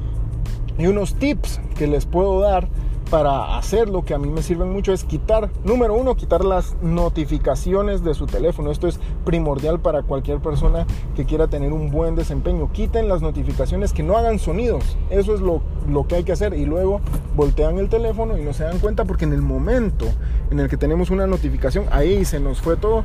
y 0.80 0.88
unos 0.88 1.14
tips 1.16 1.62
que 1.76 1.86
les 1.86 2.08
puedo 2.08 2.40
dar 2.40 2.68
para 3.10 3.58
hacer 3.58 3.90
lo 3.90 4.06
que 4.06 4.14
a 4.14 4.18
mí 4.18 4.30
me 4.30 4.42
sirven 4.42 4.72
mucho 4.72 4.94
es 4.94 5.04
quitar, 5.04 5.50
número 5.64 5.96
uno, 5.96 6.16
quitar 6.16 6.46
las 6.46 6.76
notificaciones 6.82 8.04
de 8.04 8.14
su 8.14 8.26
teléfono. 8.26 8.72
Esto 8.72 8.88
es 8.88 9.00
primordial 9.26 9.80
para 9.80 10.04
cualquier 10.04 10.40
persona 10.40 10.86
que 11.16 11.26
quiera 11.26 11.48
tener 11.48 11.74
un 11.74 11.92
buen 11.92 12.16
desempeño. 12.16 12.72
Quiten 12.72 13.10
las 13.10 13.22
notificaciones 13.22 13.92
que 13.92 14.04
no 14.04 14.18
hagan 14.18 14.40
sonidos. 14.40 14.98
Eso 15.10 15.34
es 15.34 15.42
lo, 15.42 15.62
lo 15.90 16.08
que 16.08 16.16
hay 16.16 16.24
que 16.24 16.32
hacer. 16.32 16.54
Y 16.54 16.66
luego 16.66 17.02
voltean 17.36 17.78
el 17.80 17.90
teléfono 17.90 18.38
y 18.38 18.44
no 18.44 18.54
se 18.54 18.64
dan 18.64 18.80
cuenta 18.80 19.06
porque 19.06 19.26
en 19.26 19.34
el 19.34 19.42
momento 19.42 20.06
en 20.50 20.60
el 20.60 20.70
que 20.70 20.78
tenemos 20.78 21.10
una 21.10 21.28
notificación, 21.28 21.86
ahí 21.92 22.24
se 22.26 22.40
nos 22.40 22.62
fue 22.62 22.78
todo 22.78 23.04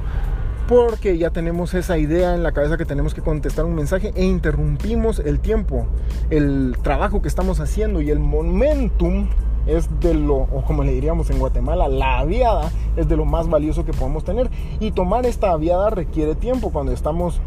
porque 0.68 1.16
ya 1.16 1.30
tenemos 1.30 1.74
esa 1.74 1.96
idea 1.96 2.34
en 2.34 2.42
la 2.42 2.52
cabeza 2.52 2.76
que 2.76 2.84
tenemos 2.84 3.14
que 3.14 3.22
contestar 3.22 3.64
un 3.64 3.74
mensaje 3.74 4.12
e 4.16 4.24
interrumpimos 4.24 5.20
el 5.20 5.38
tiempo, 5.38 5.86
el 6.30 6.76
trabajo 6.82 7.22
que 7.22 7.28
estamos 7.28 7.60
haciendo 7.60 8.00
y 8.00 8.10
el 8.10 8.18
momentum 8.18 9.28
es 9.66 9.88
de 10.00 10.14
lo, 10.14 10.36
o 10.36 10.62
como 10.66 10.84
le 10.84 10.92
diríamos 10.92 11.30
en 11.30 11.38
Guatemala, 11.38 11.88
la 11.88 12.18
aviada 12.18 12.70
es 12.96 13.08
de 13.08 13.16
lo 13.16 13.24
más 13.24 13.48
valioso 13.48 13.84
que 13.84 13.92
podemos 13.92 14.24
tener. 14.24 14.50
Y 14.80 14.92
tomar 14.92 15.26
esta 15.26 15.50
aviada 15.50 15.90
requiere 15.90 16.34
tiempo 16.34 16.70
cuando 16.70 16.92
estamos 16.92 17.40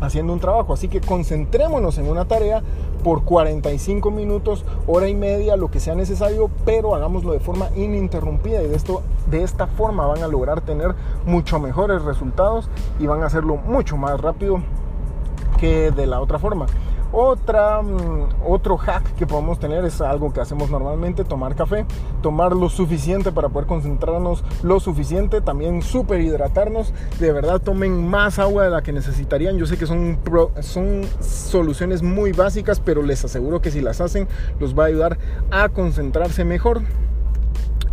haciendo 0.00 0.32
un 0.32 0.40
trabajo. 0.40 0.72
Así 0.72 0.88
que 0.88 1.00
concentrémonos 1.00 1.98
en 1.98 2.08
una 2.08 2.26
tarea 2.26 2.62
por 3.02 3.24
45 3.24 4.10
minutos, 4.10 4.64
hora 4.86 5.08
y 5.08 5.14
media, 5.14 5.56
lo 5.56 5.70
que 5.70 5.80
sea 5.80 5.94
necesario, 5.94 6.50
pero 6.64 6.94
hagámoslo 6.94 7.32
de 7.32 7.40
forma 7.40 7.68
ininterrumpida 7.76 8.62
y 8.62 8.68
de, 8.68 8.76
esto, 8.76 9.02
de 9.30 9.42
esta 9.42 9.66
forma 9.66 10.06
van 10.06 10.22
a 10.22 10.28
lograr 10.28 10.62
tener 10.62 10.94
mucho 11.26 11.60
mejores 11.60 12.02
resultados 12.02 12.70
y 12.98 13.06
van 13.06 13.22
a 13.22 13.26
hacerlo 13.26 13.56
mucho 13.56 13.96
más 13.96 14.20
rápido 14.20 14.60
que 15.58 15.90
de 15.90 16.06
la 16.06 16.20
otra 16.20 16.38
forma. 16.38 16.66
Otra, 17.16 17.80
mm, 17.80 18.42
otro 18.44 18.76
hack 18.76 19.14
que 19.14 19.24
podemos 19.24 19.60
tener 19.60 19.84
es 19.84 20.00
algo 20.00 20.32
que 20.32 20.40
hacemos 20.40 20.68
normalmente, 20.68 21.22
tomar 21.22 21.54
café, 21.54 21.86
tomar 22.22 22.56
lo 22.56 22.68
suficiente 22.68 23.30
para 23.30 23.50
poder 23.50 23.68
concentrarnos 23.68 24.42
lo 24.64 24.80
suficiente, 24.80 25.40
también 25.40 25.80
super 25.80 26.20
hidratarnos, 26.20 26.92
de 27.20 27.30
verdad 27.30 27.60
tomen 27.60 28.04
más 28.08 28.40
agua 28.40 28.64
de 28.64 28.70
la 28.70 28.82
que 28.82 28.92
necesitarían, 28.92 29.58
yo 29.58 29.66
sé 29.66 29.78
que 29.78 29.86
son, 29.86 30.18
son 30.58 31.02
soluciones 31.20 32.02
muy 32.02 32.32
básicas, 32.32 32.80
pero 32.80 33.00
les 33.00 33.24
aseguro 33.24 33.60
que 33.60 33.70
si 33.70 33.80
las 33.80 34.00
hacen 34.00 34.26
los 34.58 34.76
va 34.76 34.82
a 34.82 34.86
ayudar 34.86 35.16
a 35.52 35.68
concentrarse 35.68 36.44
mejor. 36.44 36.82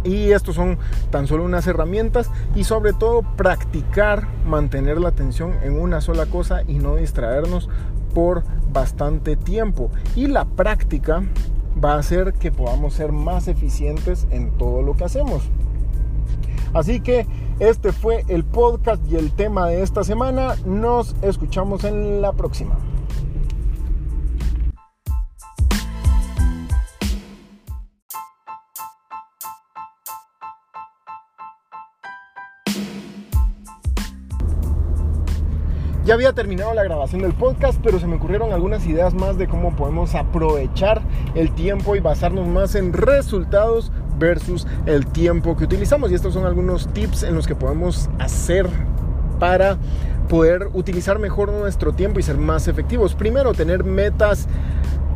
Y 0.03 0.31
estos 0.31 0.55
son 0.55 0.79
tan 1.11 1.27
solo 1.27 1.43
unas 1.43 1.67
herramientas 1.67 2.31
y 2.55 2.63
sobre 2.63 2.91
todo 2.91 3.21
practicar 3.37 4.27
mantener 4.47 4.99
la 4.99 5.09
atención 5.09 5.53
en 5.61 5.79
una 5.79 6.01
sola 6.01 6.25
cosa 6.25 6.63
y 6.67 6.79
no 6.79 6.95
distraernos 6.95 7.69
por 8.15 8.43
bastante 8.71 9.35
tiempo. 9.35 9.89
Y 10.15 10.27
la 10.27 10.45
práctica 10.45 11.23
va 11.83 11.93
a 11.93 11.99
hacer 11.99 12.33
que 12.33 12.51
podamos 12.51 12.93
ser 12.93 13.11
más 13.11 13.47
eficientes 13.47 14.27
en 14.31 14.51
todo 14.57 14.81
lo 14.81 14.95
que 14.95 15.05
hacemos. 15.05 15.43
Así 16.73 17.01
que 17.01 17.25
este 17.59 17.91
fue 17.91 18.23
el 18.27 18.43
podcast 18.43 19.01
y 19.09 19.15
el 19.15 19.31
tema 19.31 19.67
de 19.67 19.81
esta 19.81 20.03
semana. 20.03 20.55
Nos 20.65 21.15
escuchamos 21.21 21.83
en 21.83 22.21
la 22.21 22.33
próxima. 22.33 22.77
Ya 36.11 36.15
había 36.15 36.33
terminado 36.33 36.73
la 36.73 36.83
grabación 36.83 37.21
del 37.21 37.31
podcast, 37.31 37.79
pero 37.81 37.97
se 37.97 38.05
me 38.05 38.17
ocurrieron 38.17 38.51
algunas 38.51 38.85
ideas 38.85 39.13
más 39.13 39.37
de 39.37 39.47
cómo 39.47 39.73
podemos 39.77 40.13
aprovechar 40.13 41.01
el 41.35 41.55
tiempo 41.55 41.95
y 41.95 42.01
basarnos 42.01 42.49
más 42.49 42.75
en 42.75 42.91
resultados 42.91 43.93
versus 44.19 44.67
el 44.87 45.07
tiempo 45.07 45.55
que 45.55 45.63
utilizamos. 45.63 46.11
Y 46.11 46.15
estos 46.15 46.33
son 46.33 46.45
algunos 46.45 46.91
tips 46.91 47.23
en 47.23 47.33
los 47.33 47.47
que 47.47 47.55
podemos 47.55 48.09
hacer 48.19 48.67
para 49.39 49.77
poder 50.27 50.67
utilizar 50.73 51.17
mejor 51.17 51.49
nuestro 51.53 51.93
tiempo 51.93 52.19
y 52.19 52.23
ser 52.23 52.35
más 52.35 52.67
efectivos. 52.67 53.15
Primero, 53.15 53.53
tener 53.53 53.85
metas 53.85 54.49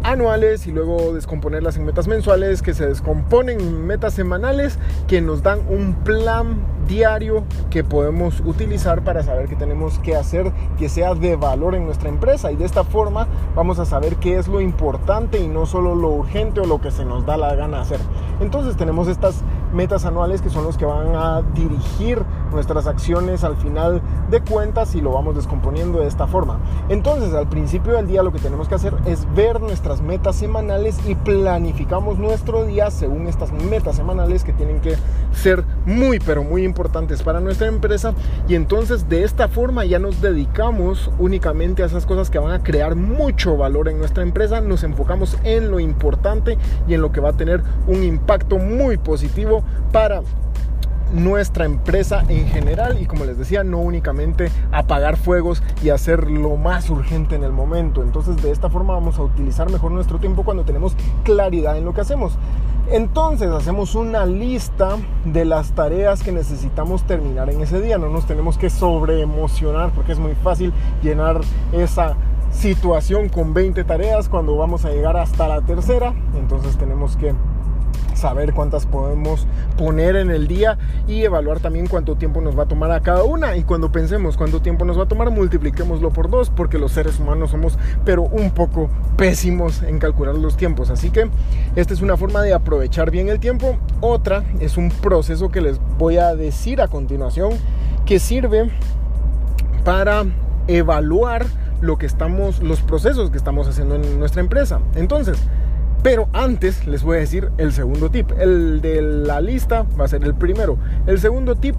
anuales 0.05 0.65
y 0.65 0.71
luego 0.71 1.13
descomponerlas 1.13 1.75
en 1.75 1.83
metas 1.83 2.07
mensuales 2.07 2.61
que 2.61 2.73
se 2.73 2.87
descomponen 2.87 3.59
en 3.59 3.85
metas 3.85 4.13
semanales 4.13 4.79
que 5.09 5.19
nos 5.19 5.43
dan 5.43 5.59
un 5.67 5.93
plan 6.05 6.55
diario 6.87 7.43
que 7.69 7.83
podemos 7.83 8.41
utilizar 8.45 9.03
para 9.03 9.23
saber 9.23 9.47
qué 9.47 9.55
tenemos 9.55 9.99
que 9.99 10.15
hacer 10.15 10.51
que 10.77 10.89
sea 10.89 11.15
de 11.15 11.35
valor 11.35 11.75
en 11.75 11.85
nuestra 11.85 12.09
empresa 12.09 12.51
y 12.51 12.55
de 12.55 12.65
esta 12.65 12.83
forma 12.83 13.27
vamos 13.55 13.79
a 13.79 13.85
saber 13.85 14.17
qué 14.17 14.37
es 14.37 14.47
lo 14.47 14.61
importante 14.61 15.39
y 15.39 15.47
no 15.47 15.65
solo 15.65 15.95
lo 15.95 16.09
urgente 16.09 16.61
o 16.61 16.65
lo 16.65 16.79
que 16.79 16.91
se 16.91 17.05
nos 17.05 17.25
da 17.25 17.37
la 17.37 17.55
gana 17.55 17.81
hacer. 17.81 17.99
Entonces 18.39 18.75
tenemos 18.75 19.07
estas 19.07 19.41
metas 19.73 20.05
anuales 20.05 20.41
que 20.41 20.49
son 20.49 20.63
los 20.63 20.77
que 20.77 20.85
van 20.85 21.15
a 21.15 21.41
dirigir 21.53 22.23
nuestras 22.51 22.87
acciones 22.87 23.43
al 23.43 23.57
final 23.57 24.01
de 24.29 24.41
cuentas 24.41 24.95
y 24.95 25.01
lo 25.01 25.11
vamos 25.11 25.35
descomponiendo 25.35 25.99
de 25.99 26.07
esta 26.07 26.27
forma. 26.27 26.59
Entonces 26.89 27.33
al 27.33 27.47
principio 27.47 27.93
del 27.93 28.07
día 28.07 28.23
lo 28.23 28.31
que 28.31 28.39
tenemos 28.39 28.69
que 28.69 28.75
hacer 28.75 28.93
es 29.05 29.27
ver 29.35 29.59
nuestras 29.59 30.01
metas 30.01 30.35
semanales 30.35 30.97
y 31.07 31.15
planificamos 31.15 32.17
nuestro 32.19 32.65
día 32.65 32.91
según 32.91 33.27
estas 33.27 33.51
metas 33.51 33.95
semanales 33.95 34.43
que 34.43 34.53
tienen 34.53 34.79
que 34.79 34.95
ser 35.33 35.63
muy 35.85 36.19
pero 36.19 36.43
muy 36.43 36.63
importantes 36.63 36.74
para 37.23 37.39
nuestra 37.39 37.67
empresa 37.67 38.13
y 38.47 38.55
entonces 38.55 39.07
de 39.07 39.23
esta 39.23 39.47
forma 39.47 39.85
ya 39.85 39.97
nos 39.97 40.21
dedicamos 40.21 41.09
únicamente 41.17 41.83
a 41.83 41.85
esas 41.85 42.05
cosas 42.05 42.29
que 42.29 42.37
van 42.37 42.51
a 42.51 42.63
crear 42.63 42.95
mucho 42.95 43.55
valor 43.55 43.87
en 43.87 43.97
nuestra 43.97 44.23
empresa, 44.23 44.59
nos 44.59 44.83
enfocamos 44.83 45.37
en 45.43 45.71
lo 45.71 45.79
importante 45.79 46.57
y 46.87 46.93
en 46.93 47.01
lo 47.01 47.11
que 47.11 47.21
va 47.21 47.29
a 47.29 47.33
tener 47.33 47.63
un 47.87 48.03
impacto 48.03 48.57
muy 48.57 48.97
positivo 48.97 49.63
para 49.93 50.21
nuestra 51.13 51.65
empresa 51.65 52.23
en 52.27 52.47
general 52.47 53.01
y 53.01 53.05
como 53.05 53.23
les 53.25 53.37
decía, 53.37 53.63
no 53.63 53.79
únicamente 53.79 54.51
apagar 54.71 55.15
fuegos 55.15 55.63
y 55.81 55.89
hacer 55.89 56.29
lo 56.29 56.57
más 56.57 56.89
urgente 56.89 57.35
en 57.35 57.43
el 57.43 57.51
momento. 57.51 58.03
Entonces 58.03 58.41
de 58.41 58.51
esta 58.51 58.69
forma 58.69 58.93
vamos 58.93 59.17
a 59.17 59.21
utilizar 59.21 59.71
mejor 59.71 59.91
nuestro 59.91 60.19
tiempo 60.19 60.43
cuando 60.43 60.65
tenemos 60.65 60.95
claridad 61.23 61.77
en 61.77 61.85
lo 61.85 61.93
que 61.93 62.01
hacemos. 62.01 62.37
Entonces 62.91 63.49
hacemos 63.49 63.95
una 63.95 64.27
lista 64.27 64.97
de 65.25 65.43
las 65.43 65.71
tareas 65.71 66.21
que 66.21 66.31
necesitamos 66.31 67.03
terminar 67.03 67.49
en 67.49 67.61
ese 67.61 67.81
día. 67.81 67.97
No 67.97 68.09
nos 68.09 68.27
tenemos 68.27 68.57
que 68.57 68.69
sobreemocionar 68.69 69.91
porque 69.91 70.11
es 70.11 70.19
muy 70.19 70.35
fácil 70.35 70.71
llenar 71.01 71.41
esa 71.71 72.15
situación 72.51 73.29
con 73.29 73.53
20 73.53 73.83
tareas 73.85 74.29
cuando 74.29 74.55
vamos 74.55 74.85
a 74.85 74.91
llegar 74.91 75.17
hasta 75.17 75.47
la 75.47 75.61
tercera. 75.61 76.13
Entonces 76.37 76.77
tenemos 76.77 77.17
que 77.17 77.33
saber 78.13 78.53
cuántas 78.53 78.85
podemos 78.85 79.45
poner 79.77 80.15
en 80.15 80.31
el 80.31 80.47
día 80.47 80.77
y 81.07 81.23
evaluar 81.23 81.59
también 81.59 81.87
cuánto 81.87 82.15
tiempo 82.15 82.41
nos 82.41 82.57
va 82.57 82.63
a 82.63 82.67
tomar 82.67 82.91
a 82.91 83.01
cada 83.01 83.23
una. 83.23 83.55
Y 83.55 83.63
cuando 83.63 83.91
pensemos 83.91 84.37
cuánto 84.37 84.61
tiempo 84.61 84.85
nos 84.85 84.97
va 84.97 85.03
a 85.03 85.07
tomar, 85.07 85.31
multipliquémoslo 85.31 86.11
por 86.11 86.29
dos, 86.29 86.49
porque 86.49 86.77
los 86.77 86.91
seres 86.91 87.19
humanos 87.19 87.51
somos, 87.51 87.77
pero 88.03 88.23
un 88.23 88.51
poco 88.51 88.89
pésimos 89.17 89.83
en 89.83 89.99
calcular 89.99 90.35
los 90.35 90.57
tiempos. 90.57 90.89
Así 90.89 91.09
que 91.11 91.29
esta 91.75 91.93
es 91.93 92.01
una 92.01 92.17
forma 92.17 92.41
de 92.41 92.53
aprovechar 92.53 93.11
bien 93.11 93.29
el 93.29 93.39
tiempo. 93.39 93.77
Otra 94.01 94.43
es 94.59 94.77
un 94.77 94.89
proceso 94.89 95.49
que 95.49 95.61
les 95.61 95.79
voy 95.97 96.17
a 96.17 96.35
decir 96.35 96.81
a 96.81 96.87
continuación 96.87 97.51
que 98.05 98.19
sirve 98.19 98.69
para 99.83 100.25
evaluar 100.67 101.45
lo 101.81 101.97
que 101.97 102.05
estamos, 102.05 102.61
los 102.61 102.81
procesos 102.81 103.29
que 103.29 103.37
estamos 103.37 103.67
haciendo 103.67 103.95
en 103.95 104.19
nuestra 104.19 104.41
empresa. 104.41 104.79
Entonces, 104.95 105.37
pero 106.05 106.29
antes 106.33 106.85
les 106.85 107.01
voy 107.01 107.17
a 107.17 107.21
decir 107.21 107.49
el 107.57 107.73
segundo 107.73 108.11
tip. 108.11 108.31
El 108.37 108.79
de 108.79 109.01
la 109.01 109.41
lista 109.41 109.87
va 109.99 110.05
a 110.05 110.07
ser 110.07 110.23
el 110.23 110.35
primero. 110.35 110.77
El 111.07 111.19
segundo 111.19 111.55
tip 111.55 111.75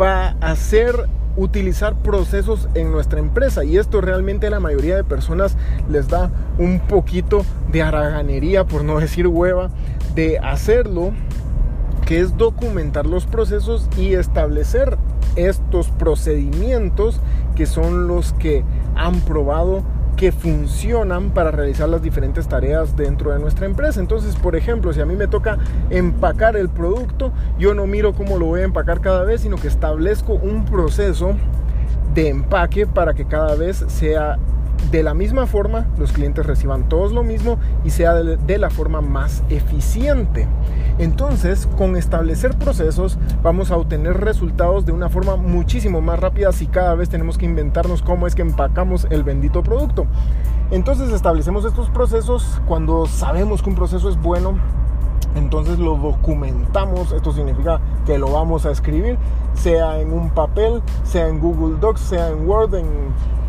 va 0.00 0.28
a 0.40 0.56
ser 0.56 0.94
utilizar 1.36 1.94
procesos 1.96 2.70
en 2.72 2.90
nuestra 2.90 3.18
empresa 3.18 3.64
y 3.64 3.76
esto 3.76 4.00
realmente 4.00 4.46
a 4.46 4.50
la 4.50 4.60
mayoría 4.60 4.96
de 4.96 5.04
personas 5.04 5.58
les 5.90 6.08
da 6.08 6.30
un 6.56 6.80
poquito 6.80 7.44
de 7.70 7.82
haraganería, 7.82 8.64
por 8.64 8.82
no 8.82 8.98
decir 8.98 9.26
hueva, 9.26 9.68
de 10.14 10.38
hacerlo, 10.38 11.12
que 12.06 12.20
es 12.20 12.34
documentar 12.38 13.04
los 13.04 13.26
procesos 13.26 13.90
y 13.98 14.14
establecer 14.14 14.96
estos 15.36 15.90
procedimientos 15.90 17.20
que 17.54 17.66
son 17.66 18.08
los 18.08 18.32
que 18.32 18.64
han 18.94 19.20
probado 19.20 19.82
que 20.16 20.32
funcionan 20.32 21.30
para 21.30 21.50
realizar 21.50 21.88
las 21.88 22.02
diferentes 22.02 22.48
tareas 22.48 22.96
dentro 22.96 23.32
de 23.32 23.38
nuestra 23.38 23.66
empresa. 23.66 24.00
Entonces, 24.00 24.34
por 24.36 24.56
ejemplo, 24.56 24.92
si 24.92 25.00
a 25.00 25.06
mí 25.06 25.14
me 25.14 25.28
toca 25.28 25.58
empacar 25.90 26.56
el 26.56 26.68
producto, 26.68 27.32
yo 27.58 27.74
no 27.74 27.86
miro 27.86 28.14
cómo 28.14 28.38
lo 28.38 28.46
voy 28.46 28.60
a 28.60 28.64
empacar 28.64 29.00
cada 29.00 29.24
vez, 29.24 29.42
sino 29.42 29.56
que 29.56 29.68
establezco 29.68 30.32
un 30.34 30.64
proceso 30.64 31.34
de 32.14 32.28
empaque 32.28 32.86
para 32.86 33.12
que 33.12 33.26
cada 33.26 33.54
vez 33.56 33.84
sea 33.88 34.38
de 34.90 35.02
la 35.02 35.14
misma 35.14 35.46
forma, 35.46 35.86
los 35.98 36.12
clientes 36.12 36.46
reciban 36.46 36.88
todos 36.88 37.12
lo 37.12 37.22
mismo 37.22 37.58
y 37.84 37.90
sea 37.90 38.14
de, 38.14 38.58
la 38.58 38.70
forma 38.70 39.00
más 39.00 39.42
eficiente. 39.48 40.46
Entonces, 40.98 41.68
con 41.76 41.96
establecer 41.96 42.56
procesos 42.56 43.18
vamos 43.42 43.70
a 43.70 43.76
obtener 43.76 44.20
resultados 44.20 44.86
de 44.86 44.92
una 44.92 45.08
forma 45.08 45.36
muchísimo 45.36 46.00
más 46.00 46.20
rápida 46.20 46.52
si 46.52 46.66
cada 46.66 46.94
vez 46.94 47.08
tenemos 47.08 47.36
que 47.36 47.46
inventarnos 47.46 48.02
cómo 48.02 48.26
es 48.26 48.34
que 48.34 48.42
empacamos 48.42 49.06
el 49.10 49.24
bendito 49.24 49.62
producto. 49.62 50.06
Entonces, 50.70 51.12
establecemos 51.12 51.64
estos 51.64 51.90
procesos 51.90 52.60
cuando 52.66 53.06
sabemos 53.06 53.62
que 53.62 53.70
un 53.70 53.76
proceso 53.76 54.08
es 54.08 54.16
bueno 54.16 54.58
Entonces 55.36 55.78
lo 55.78 55.96
documentamos, 55.96 57.12
esto 57.12 57.32
significa 57.32 57.80
que 58.06 58.18
lo 58.18 58.32
vamos 58.32 58.66
a 58.66 58.70
escribir, 58.70 59.18
sea 59.54 60.00
en 60.00 60.12
un 60.12 60.30
papel, 60.30 60.82
sea 61.04 61.28
en 61.28 61.38
Google 61.38 61.78
Docs, 61.78 62.00
sea 62.00 62.28
en 62.28 62.48
Word, 62.48 62.74
en 62.74 62.86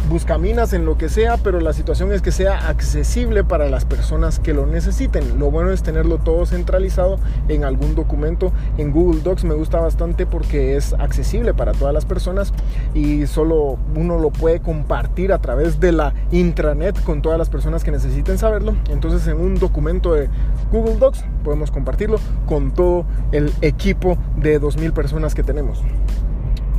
buscaminas, 0.09 0.73
en 0.73 0.85
lo 0.85 0.97
que 0.97 1.09
sea, 1.09 1.37
pero 1.37 1.59
la 1.59 1.73
situación 1.73 2.11
es 2.13 2.21
que 2.21 2.31
sea 2.31 2.69
accesible 2.69 3.43
para 3.43 3.69
las 3.69 3.85
personas 3.85 4.39
que 4.39 4.53
lo 4.53 4.65
necesiten. 4.65 5.37
Lo 5.37 5.51
bueno 5.51 5.71
es 5.71 5.83
tenerlo 5.83 6.17
todo 6.17 6.45
centralizado 6.45 7.19
en 7.49 7.63
algún 7.63 7.95
documento. 7.95 8.51
En 8.77 8.91
Google 8.91 9.21
Docs 9.21 9.43
me 9.43 9.55
gusta 9.55 9.79
bastante 9.79 10.25
porque 10.25 10.77
es 10.77 10.93
accesible 10.93 11.53
para 11.53 11.73
todas 11.73 11.93
las 11.93 12.05
personas 12.05 12.53
y 12.93 13.27
solo 13.27 13.77
uno 13.95 14.17
lo 14.17 14.29
puede 14.29 14.61
compartir 14.61 15.33
a 15.33 15.39
través 15.39 15.79
de 15.79 15.91
la 15.91 16.13
intranet 16.31 17.01
con 17.03 17.21
todas 17.21 17.37
las 17.37 17.49
personas 17.49 17.83
que 17.83 17.91
necesiten 17.91 18.37
saberlo. 18.37 18.75
Entonces 18.89 19.27
en 19.27 19.39
un 19.39 19.55
documento 19.55 20.13
de 20.13 20.29
Google 20.71 20.97
Docs 20.97 21.25
podemos 21.47 21.71
compartirlo 21.71 22.19
con 22.45 22.71
todo 22.71 23.05
el 23.31 23.53
equipo 23.61 24.17
de 24.35 24.59
2.000 24.59 24.91
personas 24.91 25.33
que 25.33 25.43
tenemos. 25.43 25.81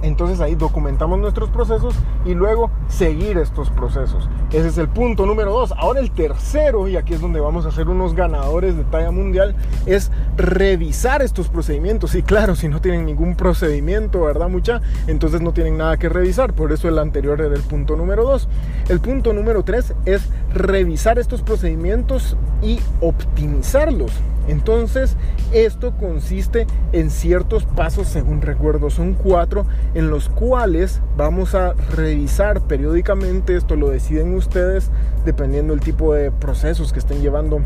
Entonces 0.03 0.41
ahí 0.41 0.55
documentamos 0.55 1.19
nuestros 1.19 1.51
procesos 1.51 1.95
y 2.25 2.35
luego 2.35 2.71
seguir 2.87 3.37
estos 3.39 3.71
procesos. 3.71 4.29
Ese 4.53 4.69
es 4.69 4.79
el 4.79 4.89
punto 4.89 5.27
número 5.27 5.53
dos. 5.53 5.73
Ahora 5.77 6.01
el 6.01 6.11
tercero, 6.13 6.87
y 6.87 6.97
aquí 6.97 7.15
es 7.15 7.21
donde 7.21 7.41
vamos 7.41 7.67
a 7.67 7.73
ser 7.73 7.89
unos 7.89 8.15
ganadores 8.15 8.77
de 8.77 8.85
talla 8.85 9.11
mundial, 9.11 9.57
es 9.87 10.13
revisar 10.37 11.21
estos 11.23 11.49
procedimientos. 11.49 12.15
Y 12.15 12.23
claro, 12.23 12.55
si 12.55 12.69
no 12.69 12.81
tienen 12.81 13.07
ningún 13.07 13.35
procedimiento, 13.35 14.23
¿verdad 14.23 14.49
mucha? 14.49 14.81
Entonces 15.09 15.41
no 15.41 15.53
tienen 15.53 15.79
nada 15.79 15.97
que 15.97 16.09
revisar. 16.09 16.53
Por 16.53 16.73
eso 16.73 16.89
el 16.89 16.99
anterior 16.99 17.41
era 17.41 17.55
el 17.55 17.63
punto 17.63 17.97
número 17.97 18.23
dos. 18.23 18.49
El 18.89 19.01
punto 19.01 19.33
número 19.33 19.65
tres 19.65 19.95
es 20.05 20.29
revisar 20.55 21.19
estos 21.19 21.43
procedimientos 21.43 22.37
y 22.63 22.79
optimizarlos. 23.01 24.13
Entonces, 24.49 25.17
esto 25.53 25.93
consiste 25.93 26.67
en 26.93 27.11
ciertos 27.11 27.65
pasos, 27.65 28.09
según 28.09 28.41
recuerdo, 28.41 28.91
son 28.91 29.15
cuatro, 29.15 29.67
en 29.95 30.11
los 30.11 30.29
cuales 30.29 31.01
vamos 31.17 31.55
a 31.55 31.75
revisar 31.95 32.63
periódicamente, 32.63 33.57
esto 33.57 33.77
lo 33.77 33.91
deciden 33.91 34.35
ustedes, 34.35 34.91
dependiendo 35.25 35.75
del 35.75 35.81
tipo 35.81 36.15
de 36.15 36.31
procesos 36.31 36.93
que 36.93 36.99
estén 36.99 37.21
llevando 37.21 37.61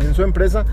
en 0.00 0.14
su 0.14 0.22
empresa, 0.22 0.64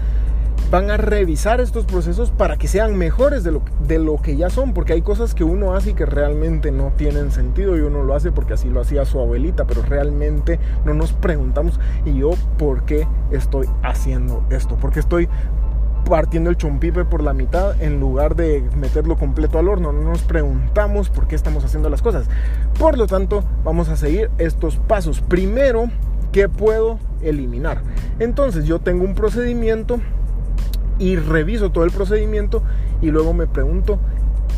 van 0.74 0.90
a 0.90 0.98
revisar 0.98 1.62
estos 1.62 1.86
procesos 1.86 2.32
para 2.32 2.58
que 2.58 2.68
sean 2.68 2.98
mejores 2.98 3.44
de 3.44 3.52
lo, 3.52 3.62
de 3.88 4.00
lo 4.00 4.20
que 4.20 4.36
ya 4.36 4.50
son, 4.50 4.74
porque 4.74 4.94
hay 4.94 5.04
cosas 5.04 5.36
que 5.36 5.44
uno 5.44 5.76
hace 5.76 5.92
y 5.92 5.94
que 5.94 6.08
realmente 6.08 6.72
no 6.72 6.94
tienen 6.98 7.30
sentido 7.30 7.78
y 7.78 7.82
uno 7.82 8.02
lo 8.02 8.16
hace 8.16 8.32
porque 8.32 8.54
así 8.54 8.70
lo 8.70 8.82
hacía 8.82 9.06
su 9.06 9.20
abuelita, 9.20 9.66
pero 9.66 9.84
realmente 9.84 10.60
no 10.84 10.96
nos 10.96 11.14
preguntamos, 11.14 11.80
¿y 12.06 12.18
yo 12.18 12.32
por 12.58 12.86
qué 12.86 13.08
estoy 13.30 13.70
haciendo 13.84 14.44
esto? 14.50 14.76
Porque 14.82 15.00
estoy 15.00 15.30
partiendo 16.10 16.50
el 16.50 16.58
chompipe 16.58 17.06
por 17.06 17.22
la 17.22 17.34
mitad 17.34 17.80
en 17.80 18.00
lugar 18.00 18.36
de 18.36 18.68
meterlo 18.76 19.16
completo 19.16 19.60
al 19.60 19.68
horno. 19.68 19.94
No 19.94 20.02
nos 20.02 20.24
preguntamos 20.24 21.12
por 21.12 21.28
qué 21.28 21.36
estamos 21.36 21.64
haciendo 21.64 21.92
las 21.92 22.02
cosas. 22.02 22.26
Por 22.80 22.98
lo 22.98 23.06
tanto, 23.06 23.44
vamos 23.64 23.90
a 23.90 23.96
seguir 23.96 24.32
estos 24.40 24.78
pasos. 24.78 25.22
Primero, 25.22 25.92
¿qué 26.32 26.50
puedo 26.50 26.98
eliminar? 27.22 27.84
Entonces, 28.18 28.66
yo 28.66 28.80
tengo 28.80 29.06
un 29.06 29.14
procedimiento 29.14 30.00
y 31.00 31.16
reviso 31.16 31.72
todo 31.72 31.84
el 31.84 31.92
procedimiento 31.92 32.62
y 33.02 33.12
luego 33.12 33.34
me 33.34 33.48
pregunto 33.48 34.00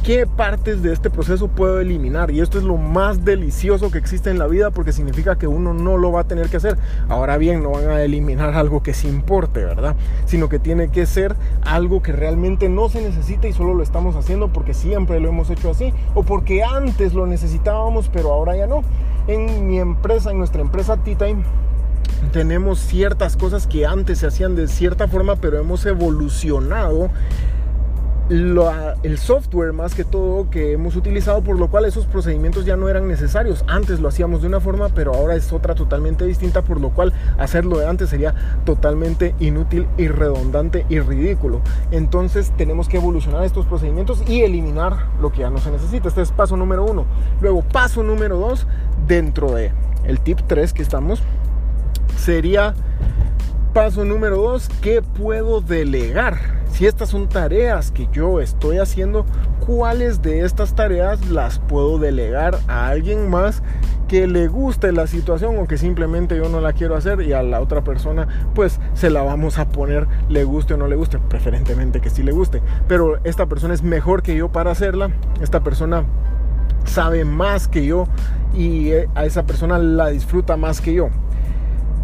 qué 0.06 0.28
partes 0.28 0.84
de 0.84 0.94
este 0.94 1.10
proceso 1.10 1.48
puedo 1.48 1.80
eliminar. 1.80 2.30
Y 2.30 2.40
esto 2.40 2.60
es 2.60 2.64
lo 2.64 2.78
más 2.78 3.26
delicioso 3.26 3.90
que 3.90 3.98
existe 3.98 4.30
en 4.30 4.38
la 4.38 4.46
vida 4.46 4.70
porque 4.70 4.92
significa 4.92 5.36
que 5.36 5.48
uno 5.48 5.74
no 5.74 5.98
lo 5.98 6.12
va 6.12 6.22
a 6.22 6.24
tener 6.26 6.48
que 6.50 6.58
hacer. 6.58 6.78
Ahora 7.10 7.38
bien, 7.38 7.64
no 7.64 7.72
van 7.72 7.90
a 7.90 8.02
eliminar 8.04 8.54
algo 8.56 8.84
que 8.84 8.94
se 8.94 9.08
importe, 9.08 9.66
¿verdad? 9.66 9.96
Sino 10.26 10.48
que 10.48 10.60
tiene 10.60 10.90
que 10.90 11.08
ser 11.08 11.36
algo 11.64 12.04
que 12.04 12.12
realmente 12.12 12.70
no 12.70 12.88
se 12.88 13.02
necesita 13.02 13.48
y 13.48 13.54
solo 13.54 13.74
lo 13.74 13.82
estamos 13.82 14.16
haciendo 14.16 14.50
porque 14.50 14.76
siempre 14.76 15.20
lo 15.20 15.30
hemos 15.30 15.50
hecho 15.50 15.72
así 15.72 15.92
o 16.14 16.22
porque 16.22 16.64
antes 16.64 17.14
lo 17.14 17.26
necesitábamos 17.26 18.10
pero 18.10 18.32
ahora 18.32 18.56
ya 18.56 18.68
no. 18.68 18.84
En 19.28 19.68
mi 19.68 19.80
empresa, 19.80 20.30
en 20.30 20.38
nuestra 20.38 20.62
empresa 20.62 20.98
T-Time, 20.98 21.44
tenemos 22.32 22.80
ciertas 22.80 23.38
cosas 23.38 23.68
que 23.68 23.86
antes 23.86 24.20
se 24.20 24.28
hacían 24.28 24.56
de 24.56 24.68
cierta 24.68 25.08
forma, 25.08 25.36
pero 25.36 25.58
hemos 25.60 25.86
evolucionado 25.86 27.10
el 28.28 29.20
software 29.20 29.72
más 29.72 29.94
que 29.94 30.04
todo 30.04 30.50
que 30.50 30.72
hemos 30.72 30.96
utilizado, 30.96 31.44
por 31.44 31.60
lo 31.60 31.70
cual 31.70 31.86
esos 31.86 32.08
procedimientos 32.08 32.66
ya 32.66 32.76
no 32.76 32.90
eran 32.90 33.08
necesarios. 33.08 33.64
Antes 33.68 34.00
lo 34.00 34.08
hacíamos 34.08 34.42
de 34.42 34.48
una 34.48 34.60
forma, 34.60 34.90
pero 34.90 35.14
ahora 35.14 35.36
es 35.36 35.54
otra 35.54 35.76
totalmente 35.76 36.26
distinta, 36.26 36.64
por 36.64 36.82
lo 36.82 36.90
cual 36.90 37.14
hacerlo 37.38 37.78
de 37.78 37.88
antes 37.88 38.10
sería 38.10 38.34
totalmente 38.66 39.36
inútil, 39.40 39.88
irredundante 40.00 40.88
y 40.90 41.00
ridículo. 41.02 41.62
Entonces 41.92 42.52
tenemos 42.58 42.90
que 42.90 42.98
evolucionar 42.98 43.44
estos 43.44 43.68
procedimientos 43.68 44.24
y 44.28 44.42
eliminar 44.42 45.06
lo 45.22 45.32
que 45.32 45.42
ya 45.42 45.52
no 45.52 45.60
se 45.60 45.70
necesita. 45.70 46.08
Este 46.08 46.24
es 46.24 46.32
paso 46.32 46.58
número 46.58 46.84
uno. 46.84 47.06
Luego, 47.42 47.62
paso 47.62 48.02
número 48.02 48.38
dos, 48.40 48.66
dentro 49.08 49.52
de 49.52 49.72
el 50.04 50.20
tip 50.20 50.40
3 50.48 50.74
que 50.74 50.82
estamos, 50.82 51.22
sería 52.18 52.74
paso 53.74 54.06
número 54.06 54.38
dos, 54.38 54.70
¿qué 54.82 55.02
puedo 55.02 55.60
delegar? 55.62 56.38
Si 56.72 56.86
estas 56.86 57.10
son 57.10 57.28
tareas 57.28 57.92
que 57.92 58.08
yo 58.12 58.40
estoy 58.40 58.78
haciendo, 58.78 59.26
¿cuáles 59.66 60.22
de 60.22 60.42
estas 60.42 60.76
tareas 60.76 61.30
las 61.30 61.60
puedo 61.60 62.00
delegar 62.00 62.58
a 62.68 62.88
alguien 62.88 63.30
más 63.30 63.64
que 64.08 64.28
le 64.28 64.48
guste 64.48 64.92
la 64.92 65.08
situación 65.08 65.58
o 65.58 65.68
que 65.68 65.78
simplemente 65.78 66.38
yo 66.38 66.50
no 66.50 66.62
la 66.62 66.74
quiero 66.74 66.96
hacer 66.96 67.22
y 67.22 67.34
a 67.34 67.44
la 67.44 67.60
otra 67.60 67.84
persona 67.84 68.28
pues 68.54 68.80
se 68.94 69.10
la 69.10 69.24
vamos 69.24 69.58
a 69.58 69.68
poner 69.68 70.08
le 70.30 70.44
guste 70.44 70.76
o 70.76 70.78
no 70.78 70.88
le 70.88 70.96
guste, 70.96 71.18
preferentemente 71.18 72.02
que 72.02 72.10
sí 72.10 72.24
le 72.24 72.32
guste, 72.32 72.62
pero 72.88 73.20
esta 73.24 73.48
persona 73.48 73.74
es 73.74 73.84
mejor 73.84 74.22
que 74.22 74.36
yo 74.36 74.50
para 74.50 74.72
hacerla, 74.72 75.10
esta 75.42 75.64
persona 75.64 76.04
sabe 76.86 77.26
más 77.26 77.68
que 77.68 77.86
yo 77.86 78.08
y 78.54 78.92
eh, 78.92 79.10
a 79.16 79.26
esa 79.26 79.46
persona 79.46 79.80
la 79.80 80.10
disfruta 80.10 80.56
más 80.56 80.82
que 80.82 80.94
yo 80.94 81.10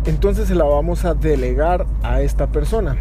entonces 0.06 0.48
se 0.48 0.56
la 0.56 0.64
vamos 0.64 1.06
a 1.06 1.14
delegar 1.14 1.86
a 2.02 2.22
esta 2.22 2.48
persona. 2.48 2.98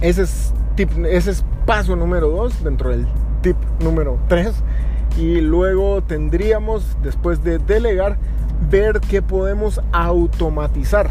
Ese 0.00 0.22
es, 0.22 1.44
paso 1.66 1.96
número 1.96 2.28
2 2.30 2.64
dentro 2.64 2.90
del 2.90 3.06
tip 3.42 3.56
número 3.80 4.18
3. 4.28 4.52
Y 5.18 5.40
luego 5.40 6.02
tendríamos, 6.02 6.96
después 7.02 7.44
de 7.44 7.58
delegar, 7.58 8.18
ver 8.70 9.00
qué 9.00 9.22
podemos 9.22 9.80
automatizar. 9.92 11.08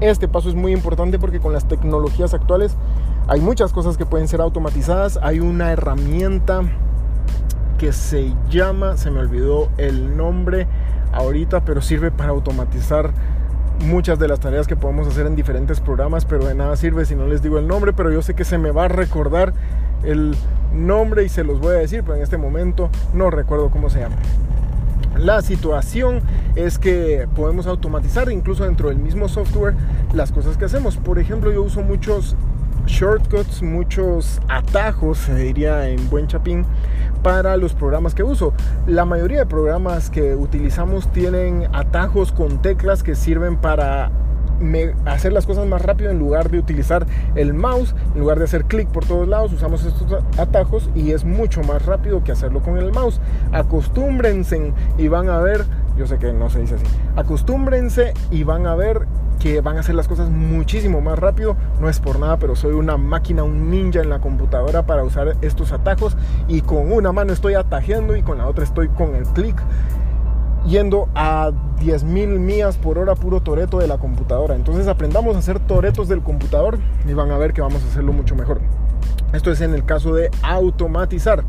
Este 0.00 0.28
paso 0.28 0.48
es 0.48 0.54
muy 0.54 0.72
importante 0.72 1.18
porque 1.18 1.38
con 1.38 1.52
las 1.52 1.68
tecnologías 1.68 2.32
actuales 2.34 2.76
hay 3.28 3.40
muchas 3.40 3.72
cosas 3.72 3.96
que 3.98 4.06
pueden 4.06 4.28
ser 4.28 4.40
automatizadas. 4.40 5.18
Hay 5.22 5.40
una 5.40 5.72
herramienta 5.72 6.62
que 7.78 7.92
se 7.92 8.32
llama, 8.48 8.96
se 8.96 9.10
me 9.10 9.20
olvidó 9.20 9.68
el 9.76 10.16
nombre 10.16 10.66
ahorita, 11.12 11.64
pero 11.64 11.82
sirve 11.82 12.10
para 12.10 12.30
automatizar 12.30 13.12
muchas 13.84 14.18
de 14.18 14.28
las 14.28 14.40
tareas 14.40 14.66
que 14.66 14.76
podemos 14.76 15.06
hacer 15.08 15.26
en 15.26 15.36
diferentes 15.36 15.80
programas, 15.80 16.24
pero 16.24 16.44
de 16.46 16.54
nada 16.54 16.76
sirve 16.76 17.04
si 17.04 17.14
no 17.14 17.26
les 17.26 17.42
digo 17.42 17.58
el 17.58 17.66
nombre, 17.66 17.92
pero 17.92 18.10
yo 18.10 18.22
sé 18.22 18.34
que 18.34 18.44
se 18.44 18.58
me 18.58 18.70
va 18.70 18.84
a 18.84 18.88
recordar 18.88 19.52
el 20.02 20.36
nombre 20.74 21.24
y 21.24 21.28
se 21.28 21.44
los 21.44 21.60
voy 21.60 21.76
a 21.76 21.78
decir, 21.78 22.02
pero 22.02 22.16
en 22.16 22.22
este 22.22 22.36
momento 22.36 22.90
no 23.14 23.30
recuerdo 23.30 23.70
cómo 23.70 23.90
se 23.90 24.00
llama. 24.00 24.16
La 25.16 25.40
situación 25.40 26.20
es 26.56 26.78
que 26.78 27.26
podemos 27.34 27.66
automatizar 27.66 28.30
incluso 28.30 28.64
dentro 28.64 28.88
del 28.90 28.98
mismo 28.98 29.28
software 29.28 29.74
las 30.12 30.30
cosas 30.30 30.58
que 30.58 30.66
hacemos. 30.66 30.96
Por 30.96 31.18
ejemplo, 31.18 31.50
yo 31.52 31.62
uso 31.62 31.82
muchos 31.82 32.36
shortcuts, 32.86 33.62
muchos 33.62 34.40
atajos, 34.48 35.18
se 35.18 35.34
diría 35.34 35.88
en 35.88 36.08
buen 36.08 36.26
chapín, 36.26 36.64
para 37.22 37.56
los 37.56 37.74
programas 37.74 38.14
que 38.14 38.22
uso. 38.22 38.52
La 38.86 39.04
mayoría 39.04 39.40
de 39.40 39.46
programas 39.46 40.10
que 40.10 40.34
utilizamos 40.34 41.10
tienen 41.12 41.68
atajos 41.72 42.32
con 42.32 42.62
teclas 42.62 43.02
que 43.02 43.14
sirven 43.14 43.56
para 43.56 44.10
hacer 45.04 45.32
las 45.32 45.44
cosas 45.46 45.66
más 45.66 45.82
rápido 45.82 46.10
en 46.10 46.18
lugar 46.18 46.50
de 46.50 46.58
utilizar 46.58 47.06
el 47.34 47.52
mouse, 47.52 47.94
en 48.14 48.20
lugar 48.20 48.38
de 48.38 48.44
hacer 48.44 48.64
clic 48.64 48.88
por 48.88 49.04
todos 49.04 49.28
lados, 49.28 49.52
usamos 49.52 49.84
estos 49.84 50.22
atajos 50.38 50.88
y 50.94 51.12
es 51.12 51.24
mucho 51.24 51.62
más 51.62 51.84
rápido 51.84 52.24
que 52.24 52.32
hacerlo 52.32 52.60
con 52.62 52.78
el 52.78 52.92
mouse. 52.92 53.20
Acostúmbrense 53.52 54.72
y 54.96 55.08
van 55.08 55.28
a 55.28 55.38
ver, 55.40 55.64
yo 55.96 56.06
sé 56.06 56.18
que 56.18 56.32
no 56.32 56.50
se 56.50 56.60
dice 56.60 56.76
así, 56.76 56.84
acostúmbrense 57.16 58.12
y 58.30 58.44
van 58.44 58.66
a 58.66 58.74
ver 58.74 59.06
que 59.38 59.60
van 59.60 59.76
a 59.76 59.80
hacer 59.80 59.94
las 59.94 60.08
cosas 60.08 60.30
muchísimo 60.30 61.00
más 61.00 61.18
rápido. 61.18 61.56
No 61.80 61.88
es 61.88 62.00
por 62.00 62.18
nada, 62.18 62.38
pero 62.38 62.56
soy 62.56 62.72
una 62.72 62.96
máquina, 62.96 63.42
un 63.42 63.70
ninja 63.70 64.00
en 64.00 64.08
la 64.08 64.18
computadora 64.20 64.86
para 64.86 65.04
usar 65.04 65.36
estos 65.42 65.72
atajos. 65.72 66.16
Y 66.48 66.62
con 66.62 66.90
una 66.90 67.12
mano 67.12 67.32
estoy 67.32 67.54
atajeando 67.54 68.16
y 68.16 68.22
con 68.22 68.38
la 68.38 68.46
otra 68.46 68.64
estoy 68.64 68.88
con 68.88 69.14
el 69.14 69.24
clic 69.24 69.62
yendo 70.66 71.08
a 71.14 71.52
10.000 71.80 72.38
millas 72.40 72.76
por 72.76 72.98
hora 72.98 73.14
puro 73.14 73.40
toreto 73.40 73.78
de 73.78 73.86
la 73.86 73.98
computadora. 73.98 74.56
Entonces 74.56 74.88
aprendamos 74.88 75.36
a 75.36 75.38
hacer 75.38 75.60
toretos 75.60 76.08
del 76.08 76.22
computador 76.22 76.78
y 77.06 77.12
van 77.12 77.30
a 77.30 77.38
ver 77.38 77.52
que 77.52 77.60
vamos 77.60 77.82
a 77.84 77.86
hacerlo 77.86 78.12
mucho 78.12 78.34
mejor. 78.34 78.60
Esto 79.32 79.52
es 79.52 79.60
en 79.60 79.74
el 79.74 79.84
caso 79.84 80.14
de 80.14 80.30
automatizar. 80.42 81.44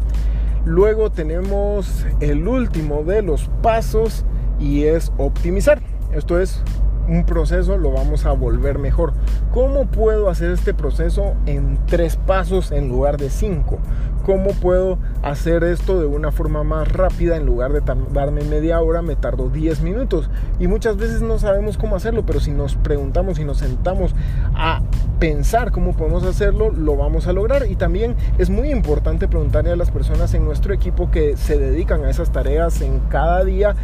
Luego 0.65 1.09
tenemos 1.11 2.05
el 2.19 2.47
último 2.47 3.03
de 3.03 3.21
los 3.21 3.49
pasos 3.61 4.25
y 4.59 4.83
es 4.83 5.11
optimizar. 5.17 5.81
Esto 6.13 6.39
es 6.39 6.63
un 7.07 7.23
proceso 7.23 7.77
lo 7.77 7.91
vamos 7.91 8.25
a 8.25 8.33
volver 8.33 8.79
mejor. 8.79 9.13
¿Cómo 9.53 9.85
puedo 9.85 10.29
hacer 10.29 10.51
este 10.51 10.73
proceso 10.73 11.35
en 11.45 11.79
tres 11.87 12.17
pasos 12.17 12.71
en 12.71 12.89
lugar 12.89 13.17
de 13.17 13.29
cinco? 13.29 13.79
¿Cómo 14.25 14.49
puedo 14.49 14.97
hacer 15.23 15.63
esto 15.63 16.01
de 16.01 16.05
una 16.05 16.33
forma 16.33 16.63
más 16.63 16.91
rápida 16.91 17.37
en 17.37 17.45
lugar 17.45 17.71
de 17.71 17.79
tardarme 17.79 18.43
media 18.43 18.81
hora 18.81 19.01
me 19.01 19.15
tardo 19.15 19.49
10 19.49 19.81
minutos? 19.81 20.29
Y 20.59 20.67
muchas 20.67 20.97
veces 20.97 21.21
no 21.21 21.39
sabemos 21.39 21.77
cómo 21.77 21.95
hacerlo, 21.95 22.25
pero 22.25 22.41
si 22.41 22.51
nos 22.51 22.75
preguntamos 22.75 23.39
y 23.39 23.45
nos 23.45 23.59
sentamos 23.59 24.13
a 24.53 24.81
pensar 25.17 25.71
cómo 25.71 25.95
podemos 25.95 26.25
hacerlo, 26.25 26.71
lo 26.71 26.97
vamos 26.97 27.27
a 27.27 27.31
lograr. 27.31 27.67
Y 27.71 27.77
también 27.77 28.17
es 28.37 28.49
muy 28.49 28.69
importante 28.69 29.29
preguntarle 29.29 29.71
a 29.71 29.77
las 29.77 29.91
personas 29.91 30.33
en 30.33 30.43
nuestro 30.43 30.73
equipo 30.73 31.09
que 31.09 31.37
se 31.37 31.57
dedican 31.57 32.03
a 32.03 32.09
esas 32.09 32.33
tareas 32.33 32.81
en 32.81 32.99
cada 33.07 33.45
día, 33.45 33.75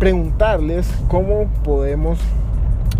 preguntarles 0.00 0.90
cómo 1.08 1.46
podemos 1.62 2.18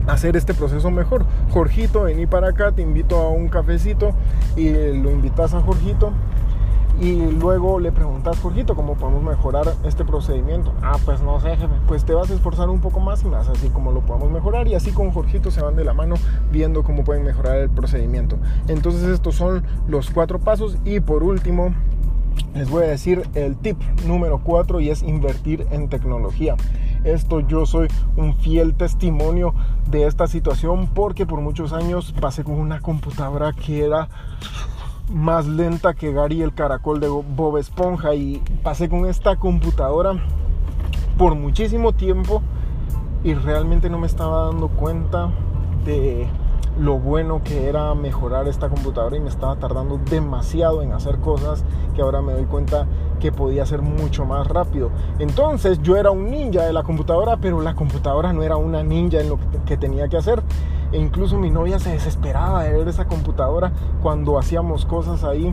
hacer 0.06 0.36
este 0.36 0.52
proceso 0.52 0.90
mejor. 0.90 1.24
Jorgito, 1.50 2.02
vení 2.02 2.26
para 2.26 2.50
acá, 2.50 2.72
te 2.72 2.82
invito 2.82 3.16
a 3.16 3.30
un 3.30 3.48
cafecito 3.48 4.12
y 4.54 4.70
lo 4.70 5.10
invitas 5.10 5.54
a 5.54 5.62
Jorgito 5.62 6.12
y 7.00 7.30
luego 7.30 7.80
le 7.80 7.90
preguntas, 7.90 8.38
Jorgito, 8.40 8.76
¿cómo 8.76 8.96
podemos 8.96 9.22
mejorar 9.22 9.74
este 9.84 10.04
procedimiento? 10.04 10.74
Ah, 10.82 10.98
pues 11.02 11.22
no 11.22 11.40
sé, 11.40 11.56
pues 11.88 12.04
te 12.04 12.12
vas 12.12 12.30
a 12.30 12.34
esforzar 12.34 12.68
un 12.68 12.82
poco 12.82 13.00
más 13.00 13.24
y 13.24 13.28
más 13.28 13.48
así 13.48 13.70
como 13.70 13.92
lo 13.92 14.02
podemos 14.02 14.30
mejorar 14.30 14.68
y 14.68 14.74
así 14.74 14.90
con 14.92 15.10
Jorgito 15.10 15.50
se 15.50 15.62
van 15.62 15.76
de 15.76 15.84
la 15.84 15.94
mano 15.94 16.16
viendo 16.52 16.82
cómo 16.82 17.02
pueden 17.02 17.24
mejorar 17.24 17.56
el 17.56 17.70
procedimiento. 17.70 18.36
Entonces 18.68 19.04
estos 19.04 19.36
son 19.36 19.64
los 19.88 20.10
cuatro 20.10 20.38
pasos 20.38 20.76
y 20.84 21.00
por 21.00 21.22
último 21.22 21.72
les 22.54 22.68
voy 22.68 22.84
a 22.84 22.88
decir 22.88 23.28
el 23.34 23.56
tip 23.56 23.78
número 24.06 24.40
cuatro 24.42 24.80
y 24.80 24.90
es 24.90 25.02
invertir 25.02 25.66
en 25.70 25.88
tecnología. 25.88 26.56
Esto 27.04 27.40
yo 27.40 27.64
soy 27.64 27.88
un 28.16 28.36
fiel 28.36 28.74
testimonio 28.74 29.54
de 29.90 30.06
esta 30.06 30.26
situación 30.26 30.88
porque 30.88 31.26
por 31.26 31.40
muchos 31.40 31.72
años 31.72 32.14
pasé 32.20 32.44
con 32.44 32.54
una 32.54 32.80
computadora 32.80 33.52
que 33.52 33.84
era 33.84 34.08
más 35.10 35.46
lenta 35.46 35.94
que 35.94 36.12
Gary 36.12 36.42
el 36.42 36.54
caracol 36.54 37.00
de 37.00 37.08
Bob 37.08 37.56
Esponja 37.56 38.14
y 38.14 38.42
pasé 38.62 38.88
con 38.88 39.06
esta 39.06 39.36
computadora 39.36 40.22
por 41.16 41.34
muchísimo 41.34 41.92
tiempo 41.92 42.42
y 43.24 43.34
realmente 43.34 43.90
no 43.90 43.98
me 43.98 44.06
estaba 44.06 44.46
dando 44.46 44.68
cuenta 44.68 45.30
de 45.84 46.26
lo 46.80 46.98
bueno 46.98 47.42
que 47.44 47.68
era 47.68 47.94
mejorar 47.94 48.48
esta 48.48 48.70
computadora 48.70 49.14
y 49.14 49.20
me 49.20 49.28
estaba 49.28 49.56
tardando 49.56 49.98
demasiado 49.98 50.80
en 50.80 50.92
hacer 50.92 51.18
cosas 51.18 51.62
que 51.94 52.00
ahora 52.00 52.22
me 52.22 52.32
doy 52.32 52.46
cuenta 52.46 52.86
que 53.20 53.32
podía 53.32 53.66
ser 53.66 53.82
mucho 53.82 54.24
más 54.24 54.46
rápido. 54.46 54.90
Entonces 55.18 55.82
yo 55.82 55.98
era 55.98 56.10
un 56.10 56.30
ninja 56.30 56.62
de 56.62 56.72
la 56.72 56.82
computadora, 56.82 57.36
pero 57.36 57.60
la 57.60 57.74
computadora 57.74 58.32
no 58.32 58.42
era 58.42 58.56
una 58.56 58.82
ninja 58.82 59.20
en 59.20 59.28
lo 59.28 59.38
que 59.66 59.76
tenía 59.76 60.08
que 60.08 60.16
hacer. 60.16 60.42
E 60.90 60.98
incluso 60.98 61.36
mi 61.36 61.50
novia 61.50 61.78
se 61.78 61.90
desesperaba 61.90 62.64
de 62.64 62.72
ver 62.72 62.88
esa 62.88 63.06
computadora 63.06 63.72
cuando 64.02 64.38
hacíamos 64.38 64.86
cosas 64.86 65.22
ahí 65.22 65.52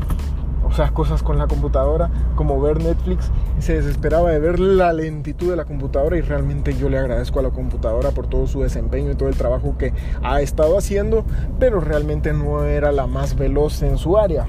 o 0.67 0.73
sea, 0.73 0.91
cosas 0.91 1.23
con 1.23 1.37
la 1.37 1.47
computadora, 1.47 2.09
como 2.35 2.61
ver 2.61 2.81
Netflix, 2.81 3.31
se 3.59 3.75
desesperaba 3.75 4.31
de 4.31 4.39
ver 4.39 4.59
la 4.59 4.91
lentitud 4.93 5.49
de 5.49 5.55
la 5.55 5.65
computadora 5.65 6.17
y 6.17 6.21
realmente 6.21 6.75
yo 6.75 6.89
le 6.89 6.97
agradezco 6.97 7.39
a 7.39 7.43
la 7.43 7.51
computadora 7.51 8.11
por 8.11 8.27
todo 8.27 8.47
su 8.47 8.61
desempeño 8.61 9.11
y 9.11 9.15
todo 9.15 9.29
el 9.29 9.35
trabajo 9.35 9.75
que 9.77 9.93
ha 10.23 10.41
estado 10.41 10.77
haciendo, 10.77 11.23
pero 11.59 11.79
realmente 11.79 12.33
no 12.33 12.65
era 12.65 12.91
la 12.91 13.07
más 13.07 13.35
veloz 13.35 13.81
en 13.81 13.97
su 13.97 14.17
área. 14.17 14.45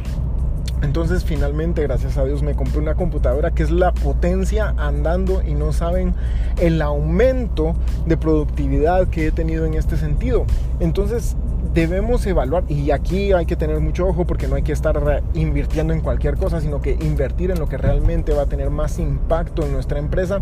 Entonces 0.82 1.24
finalmente, 1.24 1.82
gracias 1.82 2.18
a 2.18 2.24
Dios, 2.24 2.42
me 2.42 2.54
compré 2.54 2.78
una 2.78 2.94
computadora 2.94 3.50
que 3.50 3.64
es 3.64 3.70
la 3.70 3.92
potencia 3.92 4.74
andando 4.76 5.42
y 5.42 5.54
no 5.54 5.72
saben 5.72 6.14
el 6.60 6.80
aumento 6.82 7.74
de 8.06 8.16
productividad 8.16 9.08
que 9.08 9.26
he 9.26 9.32
tenido 9.32 9.66
en 9.66 9.74
este 9.74 9.96
sentido. 9.96 10.44
Entonces 10.78 11.36
debemos 11.78 12.26
evaluar, 12.26 12.64
y 12.68 12.90
aquí 12.90 13.30
hay 13.32 13.46
que 13.46 13.54
tener 13.54 13.78
mucho 13.78 14.08
ojo 14.08 14.24
porque 14.24 14.48
no 14.48 14.56
hay 14.56 14.64
que 14.64 14.72
estar 14.72 15.22
invirtiendo 15.34 15.92
en 15.92 16.00
cualquier 16.00 16.36
cosa, 16.36 16.60
sino 16.60 16.80
que 16.80 16.98
invertir 17.00 17.52
en 17.52 17.60
lo 17.60 17.68
que 17.68 17.78
realmente 17.78 18.32
va 18.32 18.42
a 18.42 18.46
tener 18.46 18.68
más 18.68 18.98
impacto 18.98 19.64
en 19.64 19.72
nuestra 19.72 20.00
empresa 20.00 20.40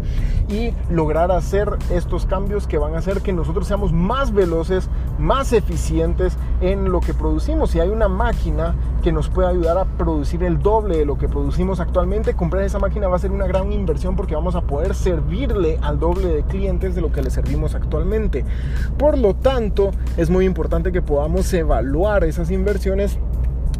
y 0.48 0.72
lograr 0.90 1.30
hacer 1.30 1.68
estos 1.90 2.24
cambios 2.24 2.66
que 2.66 2.78
van 2.78 2.94
a 2.94 2.98
hacer 2.98 3.20
que 3.20 3.34
nosotros 3.34 3.66
seamos 3.66 3.92
más 3.92 4.32
veloces, 4.32 4.88
más 5.18 5.52
eficientes 5.52 6.38
en 6.62 6.90
lo 6.90 7.00
que 7.00 7.12
producimos. 7.12 7.70
Si 7.70 7.80
hay 7.80 7.90
una 7.90 8.08
máquina 8.08 8.74
que 9.02 9.12
nos 9.12 9.28
puede 9.28 9.48
ayudar 9.48 9.76
a 9.76 9.84
producir 9.84 10.42
el 10.42 10.60
doble 10.60 10.96
de 10.96 11.04
lo 11.04 11.18
que 11.18 11.28
producimos 11.28 11.80
actualmente, 11.80 12.32
comprar 12.32 12.62
esa 12.62 12.78
máquina 12.78 13.08
va 13.08 13.16
a 13.16 13.18
ser 13.18 13.30
una 13.30 13.46
gran 13.46 13.72
inversión 13.72 14.16
porque 14.16 14.34
vamos 14.34 14.54
a 14.54 14.62
poder 14.62 14.94
servirle 14.94 15.78
al 15.82 16.00
doble 16.00 16.28
de 16.28 16.42
clientes 16.44 16.94
de 16.94 17.02
lo 17.02 17.12
que 17.12 17.20
le 17.20 17.28
servimos 17.28 17.74
actualmente. 17.74 18.42
Por 18.96 19.18
lo 19.18 19.34
tanto, 19.34 19.90
es 20.16 20.30
muy 20.30 20.46
importante 20.46 20.92
que 20.92 21.02
podamos 21.02 21.25
evaluar 21.52 22.24
esas 22.24 22.50
inversiones 22.50 23.18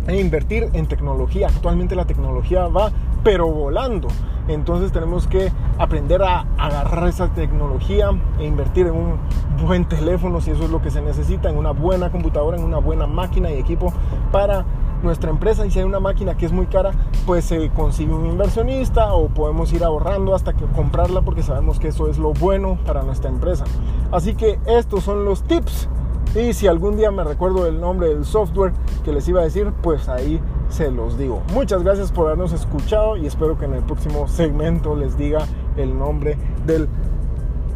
e 0.07 0.21
invertir 0.21 0.69
en 0.73 0.87
tecnología. 0.87 1.49
Actualmente 1.49 1.97
la 1.97 2.05
tecnología 2.05 2.69
va 2.69 2.93
pero 3.23 3.51
volando. 3.51 4.09
Entonces 4.49 4.93
tenemos 4.93 5.27
que 5.27 5.51
aprender 5.79 6.23
a 6.23 6.47
agarrar 6.57 7.09
esa 7.09 7.29
tecnología 7.35 8.11
e 8.39 8.45
invertir 8.45 8.87
en 8.87 8.95
un 8.95 9.19
buen 9.65 9.85
teléfono 9.89 10.41
si 10.41 10.53
eso 10.53 10.65
es 10.65 10.71
lo 10.71 10.81
que 10.81 10.91
se 10.91 11.03
necesita, 11.03 11.51
en 11.51 11.57
una 11.57 11.73
buena 11.73 12.11
computadora, 12.11 12.57
en 12.57 12.63
una 12.63 12.79
buena 12.79 13.07
máquina 13.07 13.51
y 13.51 13.59
equipo 13.59 13.93
para 14.31 14.65
nuestra 15.03 15.31
empresa 15.31 15.67
y 15.67 15.71
si 15.71 15.81
hay 15.81 15.85
una 15.85 16.01
máquina 16.01 16.37
que 16.37 16.47
es 16.47 16.53
muy 16.53 16.67
cara, 16.67 16.93
pues 17.27 17.45
se 17.45 17.69
consigue 17.71 18.13
un 18.13 18.27
inversionista 18.27 19.13
o 19.15 19.29
podemos 19.29 19.73
ir 19.73 19.83
ahorrando 19.85 20.35
hasta 20.35 20.53
que 20.53 20.65
comprarla 20.67 21.23
porque 21.23 21.43
sabemos 21.43 21.81
que 21.81 21.89
eso 21.89 22.09
es 22.09 22.19
lo 22.19 22.33
bueno 22.33 22.79
para 22.87 23.03
nuestra 23.03 23.31
empresa. 23.31 23.65
Así 24.13 24.35
que 24.35 24.59
estos 24.67 25.05
son 25.05 25.25
los 25.25 25.43
tips 25.43 25.89
y 26.37 26.53
si 26.53 26.67
algún 26.67 26.97
día 26.97 27.11
me 27.11 27.25
recuerdo 27.25 27.67
el 27.67 27.81
nombre 27.81 28.09
del 28.09 28.25
software 28.25 28.73
que 29.05 29.13
les 29.13 29.27
iba 29.29 29.41
a 29.41 29.45
decir, 29.45 29.73
pues 29.83 30.09
ahí 30.09 30.41
se 30.69 30.91
los 30.91 31.17
digo. 31.17 31.43
Muchas 31.53 31.83
gracias 31.83 32.13
por 32.13 32.27
habernos 32.27 32.53
escuchado 32.53 33.17
y 33.17 33.27
espero 33.27 33.59
que 33.59 33.65
en 33.65 33.75
el 33.75 33.83
próximo 33.83 34.29
segmento 34.29 34.95
les 34.95 35.17
diga 35.17 35.47
el 35.77 35.99
nombre 35.99 36.37
del 36.67 36.89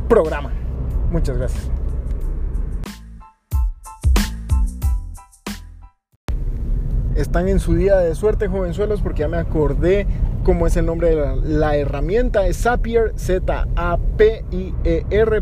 programa. 0.08 0.52
Muchas 1.10 1.38
gracias. 1.38 1.70
Están 7.14 7.48
en 7.48 7.60
su 7.60 7.74
día 7.74 7.96
de 7.96 8.14
suerte, 8.14 8.48
jovenzuelos, 8.48 9.00
porque 9.00 9.20
ya 9.20 9.28
me 9.28 9.38
acordé 9.38 10.06
cómo 10.50 10.66
es 10.66 10.76
el 10.76 10.84
nombre 10.84 11.14
de 11.14 11.36
la, 11.44 11.76
herramienta. 11.76 12.44
Es 12.48 12.62
Zapier, 12.62 13.12
Z-A-P-I-E-R, 13.16 13.62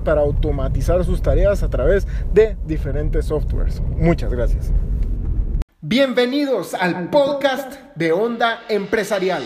para 0.00 0.20
automatizar 0.20 1.02
sus 1.02 1.22
tareas 1.22 1.62
a 1.62 1.70
través 1.70 2.06
de 2.34 2.58
diferentes 2.66 3.24
softwares. 3.24 3.80
Muchas 3.96 4.30
gracias. 4.30 4.70
Bienvenidos 5.80 6.74
al 6.74 7.08
podcast 7.08 7.76
de 7.94 8.12
Onda 8.12 8.64
Empresarial. 8.68 9.44